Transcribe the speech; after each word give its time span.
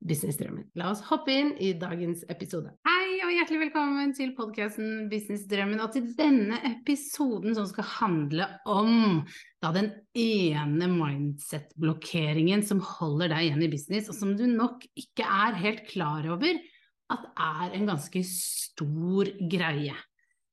businessdrømmen. 0.00 0.64
La 0.80 0.90
oss 0.90 1.02
hoppe 1.10 1.32
inn 1.34 1.50
i 1.60 1.72
dagens 1.78 2.22
episode. 2.32 2.72
Hei 2.88 3.20
og 3.24 3.32
hjertelig 3.34 3.60
velkommen 3.66 4.14
til 4.16 4.32
podkasten 4.36 5.08
Businessdrømmen, 5.10 5.80
og 5.84 5.92
til 5.94 6.06
denne 6.16 6.56
episoden 6.70 7.54
som 7.56 7.66
skal 7.68 7.86
handle 7.98 8.46
om 8.70 9.20
da 9.60 9.72
den 9.76 9.90
ene 10.16 10.88
mindset-blokkeringen 10.94 12.64
som 12.66 12.80
holder 12.84 13.34
deg 13.34 13.48
igjen 13.50 13.66
i 13.66 13.70
business, 13.72 14.08
og 14.08 14.16
som 14.16 14.32
du 14.38 14.46
nok 14.48 14.86
ikke 14.98 15.26
er 15.26 15.58
helt 15.60 15.84
klar 15.90 16.28
over 16.32 16.62
at 17.10 17.28
er 17.34 17.76
en 17.76 17.90
ganske 17.90 18.24
stor 18.26 19.28
greie. 19.52 19.98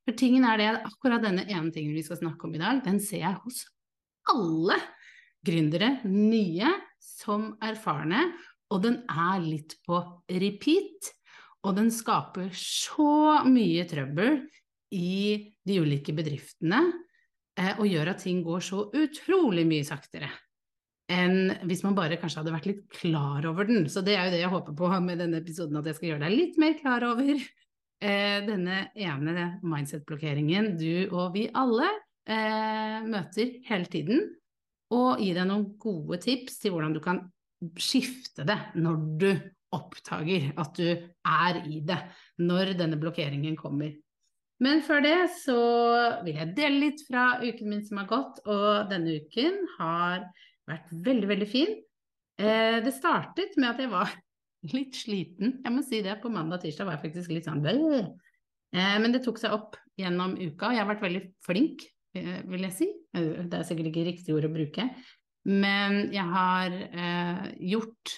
For 0.07 0.17
tingen 0.19 0.45
er 0.47 0.59
det, 0.59 0.69
akkurat 0.87 1.23
denne 1.23 1.47
ene 1.47 1.71
tingen 1.71 1.95
vi 1.95 2.03
skal 2.05 2.19
snakke 2.19 2.47
om 2.47 2.55
i 2.55 2.61
dag, 2.61 2.83
den 2.83 2.99
ser 3.03 3.23
jeg 3.23 3.39
hos 3.45 3.63
alle 4.33 4.75
gründere, 5.47 5.97
nye 6.03 6.67
som 6.99 7.53
erfarne, 7.63 8.25
og 8.73 8.83
den 8.83 9.01
er 9.07 9.43
litt 9.43 9.77
på 9.87 9.99
repeat. 10.29 11.11
Og 11.67 11.75
den 11.77 11.89
skaper 11.91 12.49
så 12.55 13.43
mye 13.47 13.85
trøbbel 13.89 14.41
i 14.95 15.53
de 15.67 15.79
ulike 15.83 16.13
bedriftene, 16.15 16.83
eh, 17.59 17.73
og 17.75 17.87
gjør 17.89 18.13
at 18.13 18.21
ting 18.23 18.43
går 18.45 18.63
så 18.63 18.85
utrolig 18.95 19.65
mye 19.67 19.87
saktere 19.87 20.29
enn 21.07 21.53
hvis 21.67 21.85
man 21.85 21.95
bare 21.95 22.17
kanskje 22.19 22.41
hadde 22.41 22.51
vært 22.51 22.67
litt 22.67 22.81
klar 22.91 23.45
over 23.47 23.67
den. 23.67 23.87
Så 23.91 24.03
det 24.03 24.17
er 24.17 24.27
jo 24.27 24.33
det 24.35 24.41
jeg 24.41 24.51
håper 24.51 24.75
på 24.75 24.89
med 25.03 25.21
denne 25.21 25.39
episoden, 25.39 25.79
at 25.79 25.87
jeg 25.87 25.99
skal 25.99 26.09
gjøre 26.11 26.25
deg 26.25 26.35
litt 26.35 26.57
mer 26.59 26.75
klar 26.81 27.05
over 27.07 27.31
eh, 27.31 28.39
denne 28.47 28.81
ene 28.91 29.47
mindset-blokkeringen 29.63 30.73
du 30.79 31.07
og 31.07 31.31
vi 31.37 31.47
alle 31.55 31.87
eh, 32.27 32.99
møter 33.07 33.55
hele 33.69 33.87
tiden, 33.91 34.27
og 34.91 35.23
gi 35.23 35.33
deg 35.35 35.47
noen 35.47 35.69
gode 35.79 36.19
tips 36.23 36.61
til 36.61 36.75
hvordan 36.75 36.95
du 36.95 37.01
kan 37.03 37.23
skifte 37.79 38.45
det 38.47 38.57
når 38.77 38.99
du 39.21 39.29
oppdager 39.75 40.51
at 40.59 40.77
du 40.77 40.87
er 40.87 41.61
i 41.67 41.81
det, 41.85 41.99
når 42.39 42.75
denne 42.79 42.99
blokkeringen 42.99 43.57
kommer. 43.59 43.95
Men 44.63 44.81
før 44.85 45.03
det 45.05 45.17
så 45.43 45.57
vil 46.25 46.39
jeg 46.39 46.53
dele 46.57 46.81
litt 46.87 47.03
fra 47.05 47.37
uken 47.43 47.69
min 47.69 47.83
som 47.85 47.99
har 48.01 48.07
gått, 48.09 48.39
og 48.49 48.87
denne 48.89 49.19
uken 49.21 49.59
har 49.75 50.23
vært 50.67 50.93
veldig, 51.05 51.27
veldig 51.29 51.49
fin. 51.49 51.75
Eh, 52.41 52.79
det 52.85 52.95
startet 52.95 53.57
med 53.59 53.69
at 53.69 53.83
jeg 53.83 53.91
var 53.91 54.15
litt 54.77 54.97
sliten. 54.97 55.59
Jeg 55.61 55.73
må 55.75 55.83
si 55.85 56.01
det. 56.05 56.17
På 56.23 56.31
mandag 56.33 56.59
og 56.61 56.65
tirsdag 56.65 56.89
var 56.89 56.97
jeg 56.97 57.09
faktisk 57.09 57.35
litt 57.35 57.49
sånn! 57.49 57.61
Eh, 57.65 58.97
men 59.03 59.13
det 59.13 59.21
tok 59.25 59.37
seg 59.41 59.53
opp 59.55 59.77
gjennom 59.97 60.35
uka, 60.37 60.71
og 60.71 60.75
jeg 60.75 60.83
har 60.83 60.89
vært 60.89 61.05
veldig 61.05 61.23
flink, 61.45 61.85
eh, 62.17 62.41
vil 62.49 62.65
jeg 62.67 62.75
si. 62.81 62.89
Eh, 63.15 63.45
det 63.45 63.61
er 63.61 63.67
sikkert 63.67 63.91
ikke 63.91 64.07
riktig 64.09 64.35
ord 64.35 64.49
å 64.49 64.53
bruke. 64.53 64.89
Men 65.47 66.09
jeg 66.11 66.27
har 66.27 66.73
gjort 67.55 68.13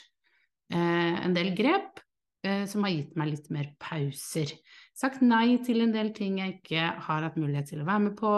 en 0.74 1.36
del 1.36 1.52
grep 1.58 2.02
som 2.42 2.86
har 2.88 2.94
gitt 2.96 3.14
meg 3.20 3.30
litt 3.36 3.50
mer 3.54 3.68
pauser. 3.82 4.50
Sagt 4.98 5.22
nei 5.22 5.60
til 5.62 5.84
en 5.84 5.94
del 5.94 6.10
ting 6.16 6.40
jeg 6.42 6.56
ikke 6.58 6.88
har 7.06 7.26
hatt 7.28 7.38
mulighet 7.38 7.70
til 7.70 7.84
å 7.84 7.88
være 7.88 8.06
med 8.08 8.16
på. 8.18 8.34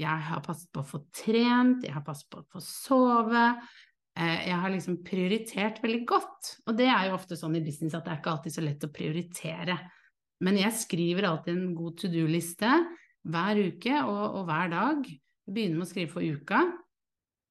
Jeg 0.00 0.26
har 0.30 0.42
passet 0.44 0.70
på 0.72 0.80
å 0.80 0.88
få 0.88 1.02
trent, 1.12 1.82
jeg 1.84 1.92
har 1.92 2.04
passet 2.06 2.30
på 2.30 2.40
å 2.40 2.48
få 2.54 2.62
sove. 2.64 3.46
Jeg 4.20 4.56
har 4.62 4.72
liksom 4.72 5.00
prioritert 5.06 5.80
veldig 5.82 6.02
godt. 6.08 6.54
Og 6.68 6.76
det 6.78 6.88
er 6.90 7.08
jo 7.08 7.16
ofte 7.18 7.38
sånn 7.38 7.56
i 7.58 7.64
business 7.64 7.96
at 7.96 8.06
det 8.06 8.14
er 8.14 8.20
ikke 8.22 8.34
alltid 8.34 8.56
så 8.56 8.64
lett 8.64 8.86
å 8.86 8.92
prioritere. 8.94 9.76
Men 10.44 10.56
jeg 10.60 10.76
skriver 10.80 11.28
alltid 11.28 11.54
en 11.54 11.74
god 11.76 11.98
to 12.00 12.10
do-liste 12.12 12.70
hver 13.28 13.60
uke 13.60 13.96
og, 14.00 14.22
og, 14.24 14.44
hver 14.48 14.72
dag. 14.72 15.04
Jeg 15.10 15.54
begynner 15.56 15.80
med 15.80 15.86
å 15.86 15.90
skrive 15.90 16.12
for 16.14 16.24
uka, 16.24 16.62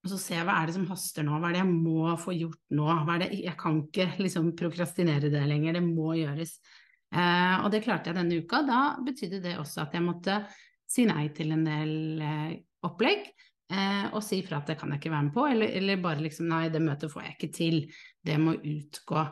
og 0.10 0.16
så 0.16 0.20
ser 0.22 0.40
jeg 0.40 0.48
hva 0.48 0.56
er 0.58 0.70
det 0.70 0.76
som 0.80 0.88
haster 0.90 1.26
nå, 1.26 1.36
hva 1.38 1.52
er 1.52 1.60
det 1.60 1.62
jeg 1.62 1.72
må 1.72 2.14
få 2.18 2.34
gjort 2.34 2.62
nå. 2.74 2.88
Det, 3.22 3.28
jeg 3.46 3.58
kan 3.60 3.84
ikke 3.84 4.08
liksom 4.24 4.54
prokrastinere 4.58 5.30
det 5.30 5.44
lenger, 5.50 5.78
det 5.78 5.84
må 5.86 6.16
gjøres. 6.18 6.56
Eh, 7.14 7.56
og 7.62 7.70
det 7.74 7.84
klarte 7.86 8.10
jeg 8.10 8.18
denne 8.18 8.40
uka. 8.42 8.64
Da 8.66 8.80
betydde 9.06 9.44
det 9.44 9.60
også 9.62 9.84
at 9.86 9.94
jeg 9.94 10.06
måtte 10.06 10.40
si 10.90 11.06
nei 11.10 11.28
til 11.38 11.54
en 11.54 11.68
del 11.68 11.94
eh, 12.26 12.58
opplegg. 12.90 13.30
Eh, 13.70 14.10
og 14.18 14.24
si 14.26 14.42
fra 14.42 14.64
at 14.64 14.72
det 14.72 14.80
kan 14.80 14.90
jeg 14.90 15.04
ikke 15.04 15.14
være 15.14 15.28
med 15.28 15.36
på, 15.36 15.46
eller, 15.46 15.78
eller 15.78 16.02
bare 16.02 16.26
liksom 16.26 16.50
nei, 16.50 16.66
det 16.74 16.82
møtet 16.82 17.14
får 17.14 17.28
jeg 17.28 17.36
ikke 17.36 17.54
til, 17.54 17.80
det 18.26 18.40
må 18.42 18.56
utgå. 18.58 19.28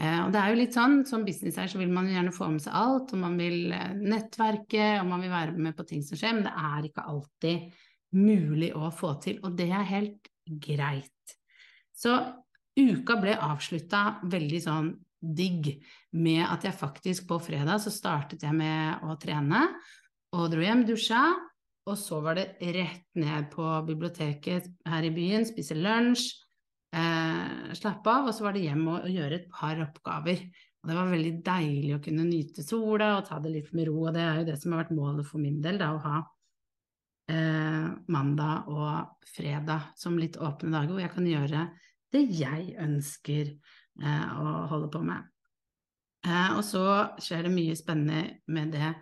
Eh, 0.00 0.18
og 0.24 0.32
det 0.32 0.40
er 0.40 0.52
jo 0.52 0.60
litt 0.62 0.76
sånn, 0.76 1.02
som 1.08 1.26
businesseier 1.26 1.68
så 1.68 1.80
vil 1.80 1.92
man 1.92 2.08
jo 2.08 2.16
gjerne 2.16 2.32
få 2.32 2.48
med 2.54 2.64
seg 2.64 2.76
alt, 2.78 3.12
og 3.12 3.20
man 3.20 3.36
vil 3.36 3.74
eh, 3.76 3.90
nettverke, 4.00 4.86
og 5.02 5.10
man 5.10 5.24
vil 5.24 5.34
være 5.34 5.56
med 5.68 5.76
på 5.76 5.84
ting 5.90 6.00
som 6.06 6.16
skjer, 6.16 6.38
men 6.38 6.46
det 6.48 6.54
er 6.56 6.88
ikke 6.88 7.04
alltid 7.12 7.82
mulig 8.16 8.72
å 8.76 8.90
få 8.94 9.14
til, 9.22 9.38
og 9.42 9.56
det 9.58 9.70
er 9.72 9.88
helt 9.88 10.28
greit. 10.46 11.36
Så 11.94 12.16
uka 12.76 13.16
ble 13.20 13.36
avslutta 13.36 14.22
veldig 14.32 14.60
sånn 14.64 14.92
digg 15.22 15.68
med 16.18 16.42
at 16.48 16.64
jeg 16.66 16.74
faktisk 16.74 17.28
på 17.28 17.38
fredag 17.44 17.78
så 17.84 17.92
startet 17.94 18.42
jeg 18.42 18.56
med 18.56 19.04
å 19.06 19.16
trene, 19.22 19.68
og 20.32 20.48
dro 20.50 20.64
hjem, 20.64 20.86
dusja, 20.88 21.22
og 21.88 21.98
så 21.98 22.20
var 22.22 22.38
det 22.38 22.72
rett 22.74 23.08
ned 23.18 23.50
på 23.52 23.66
biblioteket 23.86 24.68
her 24.88 25.06
i 25.06 25.12
byen, 25.14 25.46
spise 25.46 25.76
lunsj, 25.76 26.28
eh, 26.94 27.72
slappe 27.78 28.10
av, 28.10 28.28
og 28.28 28.36
så 28.36 28.46
var 28.46 28.56
det 28.56 28.66
hjem 28.66 28.84
og, 28.86 29.00
og, 29.02 29.10
gjøre 29.10 29.40
et 29.40 29.48
par 29.52 29.82
oppgaver. 29.84 30.44
Og 30.82 30.90
det 30.90 30.98
var 30.98 31.10
veldig 31.12 31.34
deilig 31.46 31.96
å 31.96 32.02
kunne 32.02 32.26
nyte 32.26 32.64
sola 32.66 33.16
og 33.18 33.26
ta 33.28 33.38
det 33.42 33.52
litt 33.54 33.74
med 33.76 33.90
ro, 33.90 33.98
og 34.06 34.14
det 34.16 34.22
er 34.22 34.40
jo 34.40 34.48
det 34.50 34.56
som 34.62 34.74
har 34.74 34.84
vært 34.84 34.96
målet 34.96 35.28
for 35.28 35.42
min 35.42 35.60
del, 35.62 35.78
da, 35.78 35.92
å 35.94 36.02
ha 36.02 36.22
eh, 37.30 37.86
mandag 38.12 38.70
og 38.72 39.26
fredag 39.34 39.92
som 39.98 40.18
litt 40.18 40.38
åpne 40.40 40.72
dager, 40.72 40.92
hvor 40.92 41.02
jeg 41.04 41.14
kan 41.14 41.28
gjøre 41.28 41.66
det 42.12 42.22
jeg 42.36 42.74
ønsker 42.82 43.52
eh, 44.02 44.32
å 44.38 44.66
holde 44.72 44.90
på 44.92 45.02
med. 45.06 45.28
Eh, 46.26 46.50
og 46.56 46.62
så 46.66 46.84
skjer 47.22 47.46
det 47.46 47.54
mye 47.54 47.76
spennende 47.78 48.38
med 48.52 48.74
det 48.76 48.92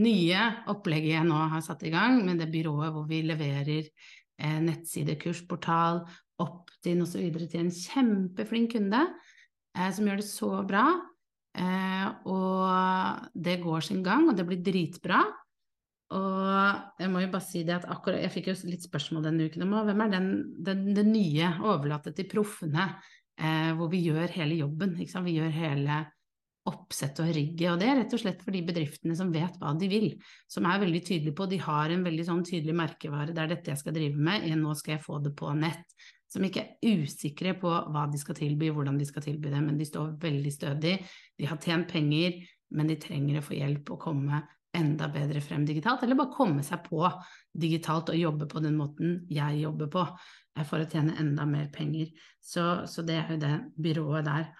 nye 0.00 0.46
opplegget 0.70 1.16
jeg 1.16 1.28
nå 1.28 1.38
har 1.50 1.62
satt 1.66 1.82
i 1.86 1.92
gang, 1.92 2.20
med 2.26 2.40
det 2.42 2.50
byrået 2.52 2.92
hvor 2.94 3.08
vi 3.10 3.22
leverer 3.26 3.82
eh, 3.82 4.58
nettside, 4.62 5.18
kursportal, 5.20 6.04
opt-in 6.40 7.02
osv. 7.04 7.26
til 7.42 7.64
en 7.64 7.74
kjempeflink 7.74 8.76
kunde 8.76 9.02
eh, 9.04 9.90
som 9.92 10.06
gjør 10.06 10.22
det 10.22 10.28
så 10.28 10.52
bra. 10.68 10.86
Eh, 11.58 12.06
og 12.30 13.26
det 13.34 13.58
går 13.64 13.86
sin 13.88 14.04
gang, 14.06 14.28
og 14.30 14.38
det 14.38 14.46
blir 14.46 14.62
dritbra. 14.64 15.24
Og 16.10 16.98
jeg 16.98 17.10
må 17.12 17.22
jo 17.22 17.30
bare 17.30 17.46
si 17.46 17.60
det 17.62 17.76
at 17.76 17.84
akkurat 17.86 18.24
Jeg 18.24 18.32
fikk 18.34 18.48
jo 18.50 18.56
litt 18.66 18.82
spørsmål 18.82 19.28
denne 19.28 19.46
uken 19.46 19.62
om 19.62 19.76
hvem 19.86 20.00
er 20.06 20.14
den, 20.16 20.30
den, 20.66 20.88
den 20.96 21.12
nye 21.14 21.52
overlatte 21.62 22.10
til 22.16 22.26
proffene, 22.30 22.88
eh, 23.38 23.70
hvor 23.78 23.92
vi 23.92 24.02
gjør 24.08 24.32
hele 24.34 24.58
jobben. 24.58 24.96
Vi 24.98 25.36
gjør 25.36 25.54
hele 25.54 26.00
oppsettet 26.68 27.22
og 27.24 27.34
rigget. 27.34 27.66
Og 27.72 27.80
det 27.80 27.88
er 27.88 27.98
rett 28.02 28.14
og 28.16 28.22
slett 28.22 28.42
for 28.44 28.54
de 28.54 28.62
bedriftene 28.66 29.16
som 29.16 29.32
vet 29.32 29.56
hva 29.60 29.72
de 29.78 29.88
vil, 29.90 30.08
som 30.50 30.66
er 30.68 30.82
veldig 30.82 31.02
tydelige 31.06 31.36
på 31.38 31.48
De 31.50 31.60
har 31.62 31.94
en 31.94 32.06
veldig 32.06 32.26
sånn 32.26 32.44
tydelig 32.46 32.76
merkevare, 32.76 33.34
det 33.34 33.44
er 33.44 33.52
dette 33.54 33.72
jeg 33.72 33.80
skal 33.80 33.96
drive 33.96 34.28
med, 34.28 34.48
nå 34.60 34.74
skal 34.78 34.96
jeg 34.96 35.04
få 35.06 35.20
det 35.24 35.34
på 35.38 35.52
nett. 35.56 35.98
Som 36.30 36.44
ikke 36.46 36.62
er 36.62 37.00
usikre 37.00 37.56
på 37.58 37.70
hva 37.70 38.04
de 38.10 38.20
skal 38.20 38.36
tilby, 38.38 38.68
hvordan 38.70 38.98
de 39.00 39.08
skal 39.08 39.24
tilby 39.24 39.50
det, 39.50 39.62
men 39.64 39.78
de 39.80 39.88
står 39.88 40.14
veldig 40.22 40.52
stødig. 40.54 40.94
De 41.38 41.48
har 41.50 41.58
tjent 41.62 41.88
penger, 41.90 42.38
men 42.76 42.90
de 42.90 43.00
trenger 43.02 43.40
å 43.40 43.46
få 43.46 43.56
hjelp 43.56 43.90
å 43.90 43.98
komme 43.98 44.44
enda 44.76 45.08
bedre 45.10 45.42
frem 45.42 45.64
digitalt, 45.66 46.04
eller 46.04 46.18
bare 46.18 46.34
komme 46.34 46.64
seg 46.66 46.84
på 46.86 47.02
digitalt 47.58 48.12
og 48.12 48.18
jobbe 48.18 48.46
på 48.50 48.62
den 48.62 48.76
måten 48.78 49.20
jeg 49.30 49.64
jobber 49.64 49.90
på, 49.92 50.04
eh, 50.56 50.66
for 50.66 50.82
å 50.82 50.88
tjene 50.90 51.16
enda 51.20 51.46
mer 51.48 51.70
penger. 51.74 52.12
Så, 52.40 52.86
så 52.90 53.04
det 53.06 53.18
er 53.18 53.34
jo 53.34 53.40
det 53.42 53.54
byrået 53.82 54.28
der. 54.28 54.50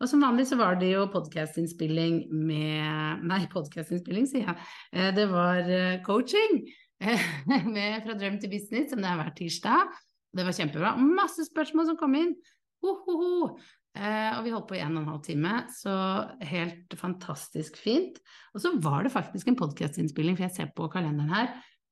Og 0.00 0.08
som 0.08 0.22
vanlig 0.24 0.46
så 0.48 0.56
var 0.56 0.78
det 0.80 0.94
jo 0.94 1.08
podkastinnspilling 1.12 2.22
med 2.32 3.24
Nei, 3.28 3.42
podkastinnspilling, 3.52 4.28
sier 4.30 4.48
jeg. 4.48 4.68
Eh, 4.94 5.10
det 5.16 5.26
var 5.30 5.66
eh, 5.68 5.98
coaching 6.06 6.62
med 7.74 8.00
Fra 8.04 8.16
drøm 8.16 8.40
til 8.40 8.52
business, 8.52 8.90
som 8.92 9.02
det 9.02 9.10
er 9.10 9.20
hver 9.20 9.34
tirsdag. 9.36 10.00
Det 10.36 10.46
var 10.46 10.56
kjempebra. 10.56 10.94
Masse 11.00 11.46
spørsmål 11.48 11.90
som 11.90 12.00
kom 12.00 12.16
inn! 12.18 12.34
Ho, 12.80 12.94
ho, 13.04 13.14
ho. 13.20 13.48
Eh, 13.98 14.32
og 14.36 14.44
vi 14.46 14.52
holdt 14.54 14.68
på 14.70 14.76
i 14.78 14.82
en 14.84 14.94
og 14.94 15.02
en 15.02 15.10
halv 15.10 15.22
time, 15.26 15.54
så 15.74 15.94
helt 16.46 16.94
fantastisk 16.98 17.78
fint. 17.80 18.20
Og 18.54 18.62
så 18.62 18.72
var 18.82 19.04
det 19.04 19.14
faktisk 19.14 19.50
en 19.50 19.58
podkastinnspilling, 19.58 20.38
for 20.38 20.46
jeg 20.46 20.56
ser 20.56 20.72
på 20.76 20.86
kalenderen 20.92 21.34
her, 21.34 21.50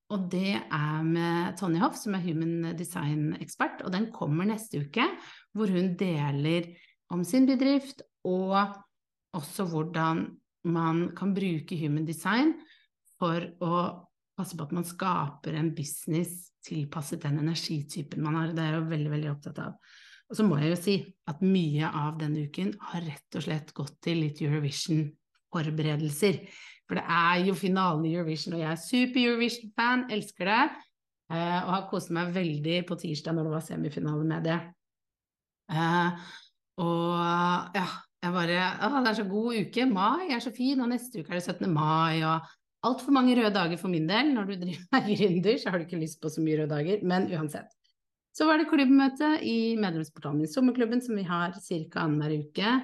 og 0.09 0.29
det 0.33 0.55
er 0.57 1.01
med 1.05 1.57
Tonje 1.61 1.83
Hoff, 1.83 1.99
som 2.01 2.15
er 2.17 2.25
human 2.25 2.71
design-ekspert, 2.79 3.83
og 3.85 3.93
den 3.93 4.09
kommer 4.15 4.49
neste 4.49 4.81
uke, 4.87 5.05
hvor 5.53 5.69
hun 5.75 5.93
deler 6.01 6.71
om 7.13 7.25
sin 7.29 7.49
bedrift, 7.49 8.01
og 8.25 8.57
også 9.37 9.67
hvordan 9.69 10.25
man 10.69 11.09
kan 11.17 11.35
bruke 11.37 11.77
human 11.77 12.07
design 12.09 12.55
for 13.21 13.45
å 13.65 13.75
passe 14.39 14.57
på 14.57 14.65
at 14.65 14.75
man 14.77 14.87
skaper 14.87 15.59
en 15.59 15.73
business 15.77 16.55
tilpasset 16.65 17.23
den 17.25 17.41
energitypen 17.43 18.23
man 18.23 18.39
har. 18.39 18.53
Det 18.55 18.63
er 18.63 18.73
jeg 18.73 18.81
jo 18.81 18.91
veldig, 18.93 19.11
veldig 19.13 19.31
opptatt 19.33 19.61
av. 19.65 19.77
Og 20.29 20.37
så 20.37 20.45
må 20.45 20.59
jeg 20.61 20.71
jo 20.75 20.79
si 20.79 20.97
at 21.31 21.39
mye 21.45 21.89
av 21.89 22.19
denne 22.21 22.45
uken 22.49 22.75
har 22.91 23.03
rett 23.07 23.39
og 23.39 23.45
slett 23.47 23.73
gått 23.77 23.97
til 24.05 24.17
litt 24.25 24.43
Eurovision-forberedelser. 24.45 26.35
For 26.89 26.95
det 27.01 27.05
er 27.05 27.47
jo 27.47 27.55
finalen 27.57 28.05
i 28.09 28.15
Eurovision, 28.17 28.55
og 28.57 28.63
jeg 28.63 28.71
er 28.73 28.81
super 28.81 29.21
Eurovision-fan, 29.23 30.07
elsker 30.13 30.45
det. 30.49 30.65
Uh, 31.29 31.61
og 31.67 31.71
har 31.75 31.89
kost 31.91 32.13
meg 32.17 32.31
veldig 32.33 32.79
på 32.89 32.97
tirsdag 32.97 33.35
når 33.37 33.45
det 33.45 33.53
var 33.53 33.65
semifinale 33.67 34.25
med 34.29 34.47
det. 34.49 34.61
Uh, 35.69 36.11
og 36.81 37.77
ja, 37.77 37.89
jeg 38.25 38.33
bare 38.35 38.63
Å, 38.87 38.89
det 39.05 39.11
er 39.11 39.19
så 39.19 39.27
god 39.29 39.59
uke. 39.67 39.89
Mai 39.91 40.33
er 40.33 40.41
så 40.45 40.53
fin, 40.55 40.81
og 40.81 40.89
neste 40.93 41.21
uke 41.21 41.35
er 41.35 41.41
det 41.41 41.45
17. 41.45 41.69
mai, 41.73 42.25
og 42.25 42.49
altfor 42.89 43.13
mange 43.17 43.37
røde 43.37 43.53
dager 43.55 43.81
for 43.81 43.93
min 43.93 44.09
del. 44.09 44.33
Når 44.37 44.49
du 44.49 44.55
driver 44.65 44.89
med 44.97 45.11
gründer, 45.13 45.61
så 45.61 45.73
har 45.73 45.81
du 45.81 45.89
ikke 45.89 46.01
lyst 46.01 46.21
på 46.23 46.33
så 46.33 46.45
mye 46.45 46.63
røde 46.63 46.73
dager, 46.73 47.05
men 47.09 47.29
uansett. 47.33 47.78
Så 48.39 48.47
var 48.47 48.61
det 48.61 48.69
klubbmøte 48.71 49.33
i 49.43 49.75
medlemsportalen 49.81 50.45
i 50.45 50.49
Sommerklubben, 50.51 51.01
som 51.03 51.17
vi 51.19 51.25
har 51.27 51.57
ca. 51.59 52.05
annenhver 52.05 52.37
uke. 52.39 52.75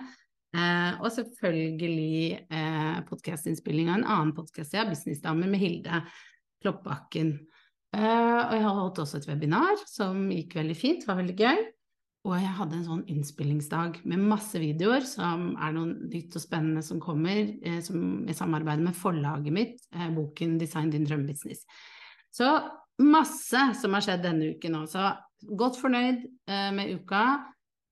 Eh, 0.55 0.97
og 0.99 1.12
selvfølgelig 1.15 2.47
eh, 2.51 2.97
podkastinnspilling 3.06 3.87
av 3.87 4.01
en 4.01 4.06
annen 4.17 4.33
podkast, 4.35 4.75
har 4.75 4.89
Businessdamer 4.91 5.47
med 5.51 5.62
Hilde 5.62 6.01
Kloppbakken. 6.59 7.31
Eh, 7.95 8.41
og 8.41 8.56
jeg 8.56 8.65
har 8.67 8.81
holdt 8.81 8.99
også 9.05 9.21
et 9.21 9.29
webinar 9.31 9.79
som 9.87 10.27
gikk 10.35 10.56
veldig 10.59 10.77
fint, 10.79 11.06
var 11.06 11.21
veldig 11.21 11.37
gøy. 11.39 11.62
Og 12.25 12.35
jeg 12.41 12.55
hadde 12.59 12.81
en 12.81 12.87
sånn 12.89 13.05
innspillingsdag 13.15 14.01
med 14.11 14.27
masse 14.27 14.59
videoer, 14.59 15.06
som 15.06 15.53
er 15.55 15.77
noe 15.77 15.93
nytt 15.93 16.35
og 16.35 16.43
spennende 16.43 16.83
som 16.83 17.03
kommer, 17.05 17.53
eh, 17.62 17.79
som 17.85 18.25
i 18.27 18.35
samarbeid 18.35 18.83
med 18.83 18.99
forlaget 18.99 19.55
mitt, 19.55 19.87
eh, 19.95 20.11
boken 20.11 20.59
'Design 20.59 20.91
din 20.91 21.06
drømmebusiness'. 21.06 21.62
Så 22.35 22.49
masse 22.99 23.62
som 23.81 23.95
har 23.95 24.03
skjedd 24.03 24.27
denne 24.27 24.51
uken 24.56 24.83
også. 24.83 25.12
Godt 25.44 25.79
fornøyd 25.81 26.25
eh, 26.49 26.70
med 26.75 26.94
uka. 26.96 27.25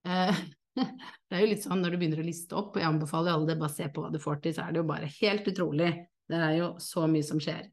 Eh, 0.08 0.40
det 0.78 1.37
er 1.37 1.44
jo 1.44 1.50
litt 1.50 1.64
sånn 1.66 1.82
når 1.84 1.94
du 1.94 2.00
begynner 2.00 2.22
å 2.22 2.26
liste 2.26 2.56
opp, 2.58 2.75
og 2.75 2.82
jeg 2.82 2.88
anbefaler 2.88 3.34
alle 3.34 3.50
det, 3.50 3.60
bare 3.60 3.75
se 3.75 3.88
på 3.93 4.04
hva 4.04 4.12
du 4.12 4.20
får 4.22 4.40
til, 4.43 4.56
så 4.56 4.66
er 4.66 4.75
det 4.75 4.82
jo 4.82 4.88
bare 4.88 5.10
helt 5.20 5.49
utrolig. 5.52 5.93
Det 6.32 6.38
er 6.38 6.58
jo 6.58 6.69
så 6.81 7.06
mye 7.10 7.26
som 7.26 7.40
skjer. 7.43 7.66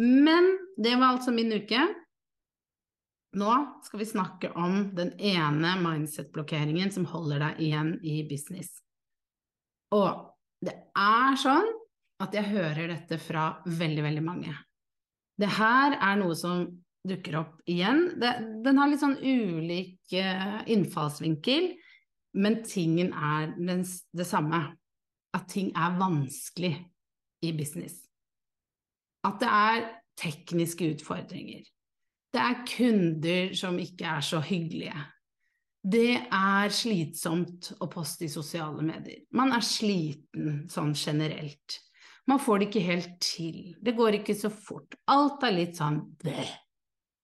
Men 0.00 0.52
det 0.78 0.94
var 0.96 1.16
altså 1.16 1.34
min 1.34 1.52
uke. 1.52 1.82
Nå 3.38 3.54
skal 3.84 4.00
vi 4.00 4.06
snakke 4.08 4.50
om 4.56 4.86
den 4.96 5.12
ene 5.20 5.74
mindset-blokkeringen 5.82 6.92
som 6.94 7.04
holder 7.10 7.42
deg 7.44 7.60
igjen 7.66 7.90
i 8.06 8.22
business. 8.30 8.70
Og 9.92 10.30
det 10.64 10.74
er 10.96 11.36
sånn 11.40 11.68
at 12.22 12.34
jeg 12.34 12.50
hører 12.50 12.88
dette 12.94 13.18
fra 13.22 13.50
veldig, 13.66 14.04
veldig 14.06 14.24
mange. 14.24 14.54
Det 15.38 15.50
her 15.58 15.98
er 16.00 16.16
noe 16.18 16.34
som 16.38 16.64
dukker 17.06 17.38
opp 17.40 17.60
igjen. 17.70 18.14
Det, 18.20 18.32
den 18.64 18.80
har 18.80 18.90
litt 18.90 19.02
sånn 19.02 19.18
ulik 19.20 20.16
uh, 20.18 20.60
innfallsvinkel, 20.70 21.72
men 22.38 22.60
tingen 22.66 23.12
er 23.14 23.54
det 23.58 24.26
samme. 24.28 24.64
At 25.36 25.50
ting 25.52 25.70
er 25.76 25.98
vanskelig 25.98 26.72
i 27.44 27.52
business. 27.56 27.98
At 29.26 29.42
det 29.42 29.50
er 29.52 29.88
tekniske 30.18 30.94
utfordringer. 30.94 31.66
Det 32.32 32.40
er 32.42 32.64
kunder 32.68 33.54
som 33.56 33.78
ikke 33.80 34.08
er 34.08 34.24
så 34.24 34.40
hyggelige. 34.44 34.96
Det 35.88 36.16
er 36.34 36.72
slitsomt 36.74 37.70
å 37.80 37.88
poste 37.90 38.26
i 38.26 38.32
sosiale 38.32 38.82
medier. 38.84 39.22
Man 39.36 39.54
er 39.56 39.64
sliten 39.64 40.64
sånn 40.70 40.92
generelt. 40.98 41.78
Man 42.28 42.42
får 42.42 42.58
det 42.58 42.68
ikke 42.68 42.84
helt 42.84 43.14
til. 43.24 43.60
Det 43.80 43.94
går 43.96 44.18
ikke 44.18 44.36
så 44.36 44.50
fort. 44.52 44.98
Alt 45.08 45.46
er 45.48 45.54
litt 45.54 45.78
sånn 45.78 46.02
bleh, 46.20 46.50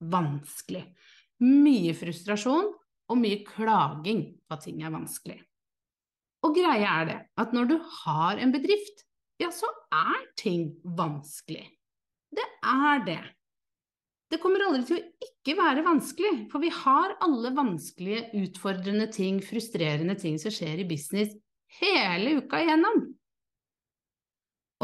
vanskelig. 0.00 0.84
Mye 1.44 1.94
frustrasjon 1.98 2.70
og 3.10 3.20
mye 3.20 3.42
klaging 3.46 4.26
på 4.44 4.56
at 4.56 4.64
ting 4.66 4.82
er 4.84 4.94
vanskelig. 4.94 5.38
Og 6.44 6.56
greia 6.56 6.98
er 7.00 7.08
det 7.08 7.18
at 7.40 7.54
når 7.56 7.70
du 7.70 7.78
har 8.02 8.40
en 8.40 8.52
bedrift, 8.52 9.04
ja, 9.40 9.50
så 9.50 9.68
er 9.92 10.20
ting 10.38 10.68
vanskelig. 10.84 11.64
Det 12.34 12.44
er 12.64 13.04
det. 13.06 13.22
Det 14.30 14.40
kommer 14.42 14.64
aldri 14.66 14.84
til 14.88 14.98
å 14.98 15.28
ikke 15.28 15.54
være 15.58 15.84
vanskelig, 15.86 16.32
for 16.50 16.62
vi 16.62 16.70
har 16.72 17.16
alle 17.24 17.52
vanskelige, 17.54 18.30
utfordrende 18.40 19.06
ting, 19.12 19.40
frustrerende 19.44 20.16
ting 20.18 20.38
som 20.42 20.54
skjer 20.54 20.82
i 20.82 20.88
business 20.88 21.34
hele 21.80 22.38
uka 22.40 22.62
igjennom. 22.62 23.04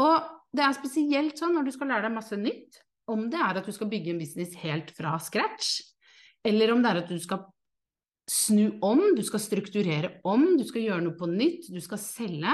Og 0.01 0.29
det 0.55 0.63
er 0.65 0.77
spesielt 0.77 1.39
sånn 1.39 1.55
når 1.55 1.67
du 1.67 1.73
skal 1.75 1.91
lære 1.91 2.07
deg 2.07 2.15
masse 2.15 2.37
nytt, 2.39 2.81
om 3.13 3.27
det 3.31 3.39
er 3.41 3.59
at 3.59 3.67
du 3.67 3.73
skal 3.75 3.89
bygge 3.91 4.13
en 4.13 4.21
business 4.21 4.55
helt 4.63 4.91
fra 4.97 5.15
scratch, 5.21 5.79
eller 6.47 6.73
om 6.73 6.81
det 6.81 6.91
er 6.91 7.01
at 7.03 7.11
du 7.11 7.19
skal 7.21 7.45
snu 8.31 8.77
om, 8.85 9.01
du 9.17 9.23
skal 9.25 9.43
strukturere 9.43 10.15
om, 10.27 10.45
du 10.57 10.65
skal 10.67 10.85
gjøre 10.85 11.05
noe 11.05 11.17
på 11.19 11.29
nytt, 11.29 11.69
du 11.73 11.81
skal 11.83 11.99
selge. 12.01 12.53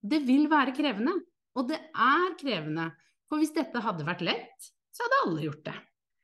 Det 0.00 0.22
vil 0.26 0.46
være 0.50 0.74
krevende, 0.76 1.14
og 1.56 1.68
det 1.70 1.78
er 1.78 2.34
krevende. 2.40 2.90
For 3.30 3.40
hvis 3.40 3.54
dette 3.54 3.82
hadde 3.84 4.06
vært 4.06 4.24
lett, 4.26 4.70
så 4.90 5.06
hadde 5.06 5.22
alle 5.26 5.46
gjort 5.46 5.64
det. 5.68 5.76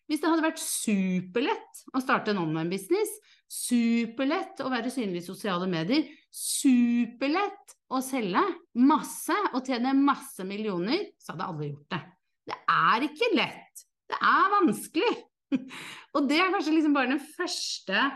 Hvis 0.06 0.22
det 0.22 0.30
hadde 0.30 0.44
vært 0.44 0.62
superlett 0.62 1.80
å 1.96 2.02
starte 2.02 2.30
en 2.30 2.42
online-business, 2.44 3.16
superlett 3.50 4.62
å 4.62 4.70
være 4.70 4.90
synlig 4.94 5.24
i 5.24 5.26
sosiale 5.26 5.66
medier, 5.70 6.06
superlett 6.30 7.74
å 7.90 8.02
selge 8.02 8.42
masse 8.82 9.34
og 9.52 9.66
tjene 9.66 9.94
masse 9.98 10.46
millioner, 10.46 11.08
så 11.22 11.34
hadde 11.34 11.48
alle 11.50 11.70
gjort 11.72 11.96
det. 11.96 12.02
Det 12.46 12.56
er 12.70 13.06
ikke 13.06 13.30
lett. 13.34 13.86
Det 14.06 14.18
er 14.18 14.52
vanskelig. 14.54 15.14
Og 16.16 16.28
det 16.30 16.38
er 16.40 16.52
kanskje 16.54 16.74
liksom 16.76 16.94
bare 16.96 17.14
den 17.14 17.24
første 17.36 18.10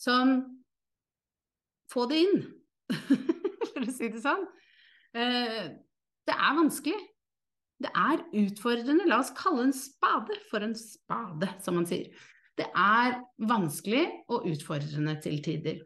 som 0.00 0.40
Få 1.92 2.06
det 2.08 2.22
inn, 2.24 2.38
for 3.74 3.84
å 3.84 3.92
si 3.92 4.08
det 4.08 4.22
sånn. 4.22 4.46
Eh, 5.12 5.66
det 6.24 6.32
er 6.32 6.54
vanskelig. 6.56 6.96
Det 7.84 7.90
er 7.92 8.22
utfordrende. 8.40 9.04
La 9.10 9.18
oss 9.20 9.32
kalle 9.36 9.66
en 9.66 9.74
spade 9.76 10.38
for 10.48 10.64
en 10.64 10.72
spade, 10.78 11.50
som 11.60 11.76
man 11.76 11.84
sier. 11.90 12.08
Det 12.56 12.64
er 12.72 13.18
vanskelig 13.44 14.06
og 14.32 14.48
utfordrende 14.48 15.18
til 15.20 15.36
tider. 15.44 15.82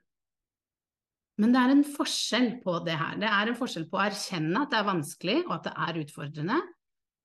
Men 1.43 1.53
det 1.53 1.63
er 1.65 1.75
en 1.75 1.85
forskjell 1.85 2.51
på 2.63 2.79
det 2.87 2.97
her. 2.97 3.19
Det 3.21 3.29
er 3.29 3.51
en 3.51 3.59
forskjell 3.59 3.91
på 3.91 3.99
å 3.99 4.07
erkjenne 4.07 4.63
at 4.63 4.73
det 4.73 4.79
er 4.79 4.89
vanskelig 4.89 5.37
og 5.45 5.53
at 5.59 5.67
det 5.67 5.75
er 5.87 6.01
utfordrende, 6.05 6.61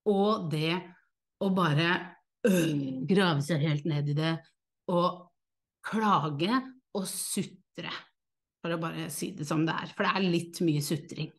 og 0.10 0.48
det 0.52 0.76
å 1.42 1.50
bare 1.54 1.90
øh, 2.48 3.02
grave 3.10 3.44
seg 3.46 3.66
helt 3.66 3.86
ned 3.90 4.12
i 4.14 4.18
det 4.18 4.34
og 4.92 5.28
klage 5.86 6.58
og 6.98 7.06
sutre, 7.10 7.92
for 8.62 8.76
å 8.76 8.82
bare 8.82 9.08
si 9.14 9.32
det 9.38 9.48
som 9.48 9.64
det 9.66 9.74
er. 9.74 9.94
For 9.96 10.06
det 10.06 10.14
er 10.18 10.34
litt 10.34 10.62
mye 10.66 10.82
sutring. 10.86 11.32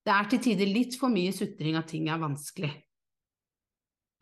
Det 0.00 0.14
er 0.14 0.30
til 0.30 0.42
tider 0.42 0.70
litt 0.70 0.96
for 0.98 1.12
mye 1.12 1.32
sutring 1.36 1.76
at 1.78 1.90
ting 1.92 2.08
er 2.10 2.22
vanskelig. 2.22 2.70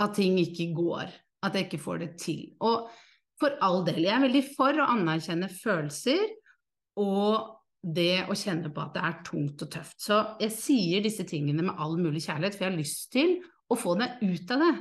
At 0.03 0.17
ting 0.19 0.37
ikke 0.43 0.73
går. 0.77 1.13
At 1.47 1.55
jeg 1.55 1.69
ikke 1.69 1.81
får 1.81 2.03
det 2.03 2.11
til. 2.21 2.43
Og 2.67 2.89
for 3.39 3.55
all 3.63 3.85
del, 3.87 4.03
jeg 4.03 4.17
er 4.17 4.25
veldig 4.27 4.43
for 4.57 4.83
å 4.83 4.89
anerkjenne 4.97 5.49
følelser 5.53 6.25
og 6.99 7.55
det 7.79 8.25
å 8.27 8.35
kjenne 8.35 8.73
på 8.75 8.83
at 8.83 8.97
det 8.97 9.05
er 9.07 9.21
tungt 9.27 9.63
og 9.63 9.71
tøft. 9.71 10.01
Så 10.03 10.19
jeg 10.43 10.55
sier 10.57 11.05
disse 11.05 11.23
tingene 11.29 11.63
med 11.69 11.79
all 11.79 11.95
mulig 12.01 12.25
kjærlighet, 12.25 12.59
for 12.59 12.67
jeg 12.67 12.73
har 12.73 12.81
lyst 12.81 13.05
til 13.15 13.37
å 13.69 13.77
få 13.79 13.95
deg 14.01 14.23
ut 14.25 14.51
av 14.55 14.65
det. 14.65 14.73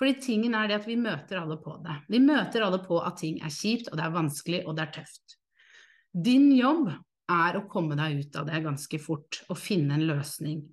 Fordi 0.00 0.16
tingen 0.24 0.56
er 0.56 0.70
det 0.70 0.78
at 0.80 0.88
vi 0.88 0.96
møter 0.96 1.42
alle 1.42 1.58
på 1.60 1.74
det. 1.84 1.98
Vi 2.08 2.22
møter 2.24 2.64
alle 2.64 2.80
på 2.80 3.02
at 3.04 3.18
ting 3.20 3.38
er 3.44 3.52
kjipt, 3.52 3.90
og 3.90 4.00
det 4.00 4.06
er 4.06 4.16
vanskelig, 4.16 4.62
og 4.64 4.76
det 4.78 4.86
er 4.86 4.92
tøft. 4.94 5.36
Din 6.10 6.48
jobb 6.56 6.88
er 7.30 7.58
å 7.58 7.66
komme 7.70 7.98
deg 7.98 8.24
ut 8.24 8.38
av 8.40 8.48
det 8.48 8.62
ganske 8.64 9.00
fort 9.02 9.42
og 9.48 9.60
finne 9.60 9.98
en 9.98 10.06
løsning. 10.08 10.64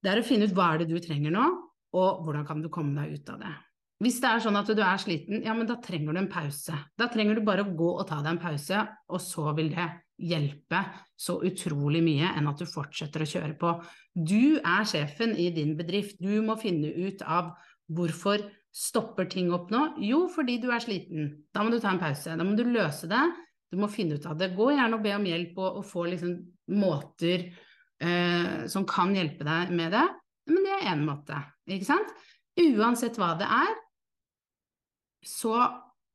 Det 0.00 0.10
er 0.10 0.20
å 0.20 0.26
finne 0.26 0.48
ut 0.48 0.54
hva 0.56 0.72
er 0.72 0.82
det 0.82 0.90
du 0.90 0.98
trenger 1.02 1.32
nå, 1.32 1.46
og 1.96 2.22
hvordan 2.24 2.46
kan 2.48 2.62
du 2.64 2.70
komme 2.72 2.96
deg 2.98 3.20
ut 3.20 3.32
av 3.32 3.40
det. 3.44 3.54
Hvis 4.00 4.18
det 4.22 4.30
er 4.30 4.42
sånn 4.42 4.56
at 4.56 4.68
du 4.72 4.80
er 4.80 5.00
sliten, 5.00 5.42
ja, 5.44 5.52
men 5.56 5.68
da 5.68 5.76
trenger 5.82 6.16
du 6.16 6.22
en 6.22 6.30
pause. 6.32 6.76
Da 6.96 7.08
trenger 7.12 7.36
du 7.36 7.44
bare 7.44 7.66
å 7.66 7.74
gå 7.76 7.90
og 7.92 8.06
ta 8.08 8.22
deg 8.24 8.32
en 8.32 8.42
pause, 8.42 8.84
og 9.12 9.20
så 9.20 9.50
vil 9.58 9.68
det 9.74 9.88
hjelpe 10.20 10.82
så 11.18 11.38
utrolig 11.46 12.02
mye 12.04 12.30
enn 12.36 12.48
at 12.50 12.60
du 12.60 12.68
fortsetter 12.68 13.24
å 13.24 13.28
kjøre 13.32 13.56
på. 13.60 13.74
Du 14.14 14.60
er 14.60 14.88
sjefen 14.88 15.36
i 15.38 15.50
din 15.54 15.76
bedrift. 15.78 16.20
Du 16.20 16.40
må 16.44 16.58
finne 16.60 16.92
ut 16.92 17.24
av 17.26 17.54
hvorfor 17.90 18.44
Stopper 18.70 19.26
ting 19.26 19.48
opp 19.50 19.72
nå? 19.74 19.80
Jo, 20.06 20.28
fordi 20.30 20.60
du 20.62 20.68
er 20.70 20.82
sliten. 20.82 21.30
Da 21.50 21.64
må 21.66 21.72
du 21.72 21.80
ta 21.82 21.90
en 21.90 21.98
pause. 21.98 22.36
Da 22.38 22.44
må 22.46 22.54
du 22.54 22.62
løse 22.68 23.08
det. 23.10 23.22
Du 23.70 23.78
må 23.82 23.88
finne 23.90 24.14
ut 24.14 24.26
av 24.30 24.38
det. 24.38 24.52
Gå 24.54 24.68
gjerne 24.70 24.98
og 24.98 25.02
be 25.02 25.14
om 25.16 25.26
hjelp 25.26 25.58
og, 25.58 25.80
og 25.80 25.86
få 25.86 26.04
liksom 26.12 26.36
måter 26.78 27.48
eh, 27.50 28.66
som 28.70 28.86
kan 28.86 29.14
hjelpe 29.16 29.46
deg 29.46 29.74
med 29.74 29.90
det. 29.94 30.04
Men 30.50 30.66
det 30.66 30.76
er 30.76 30.88
én 30.92 31.02
måte, 31.06 31.38
ikke 31.70 31.88
sant? 31.88 32.14
Uansett 32.60 33.18
hva 33.20 33.32
det 33.38 33.46
er, 33.46 33.74
så 35.26 35.54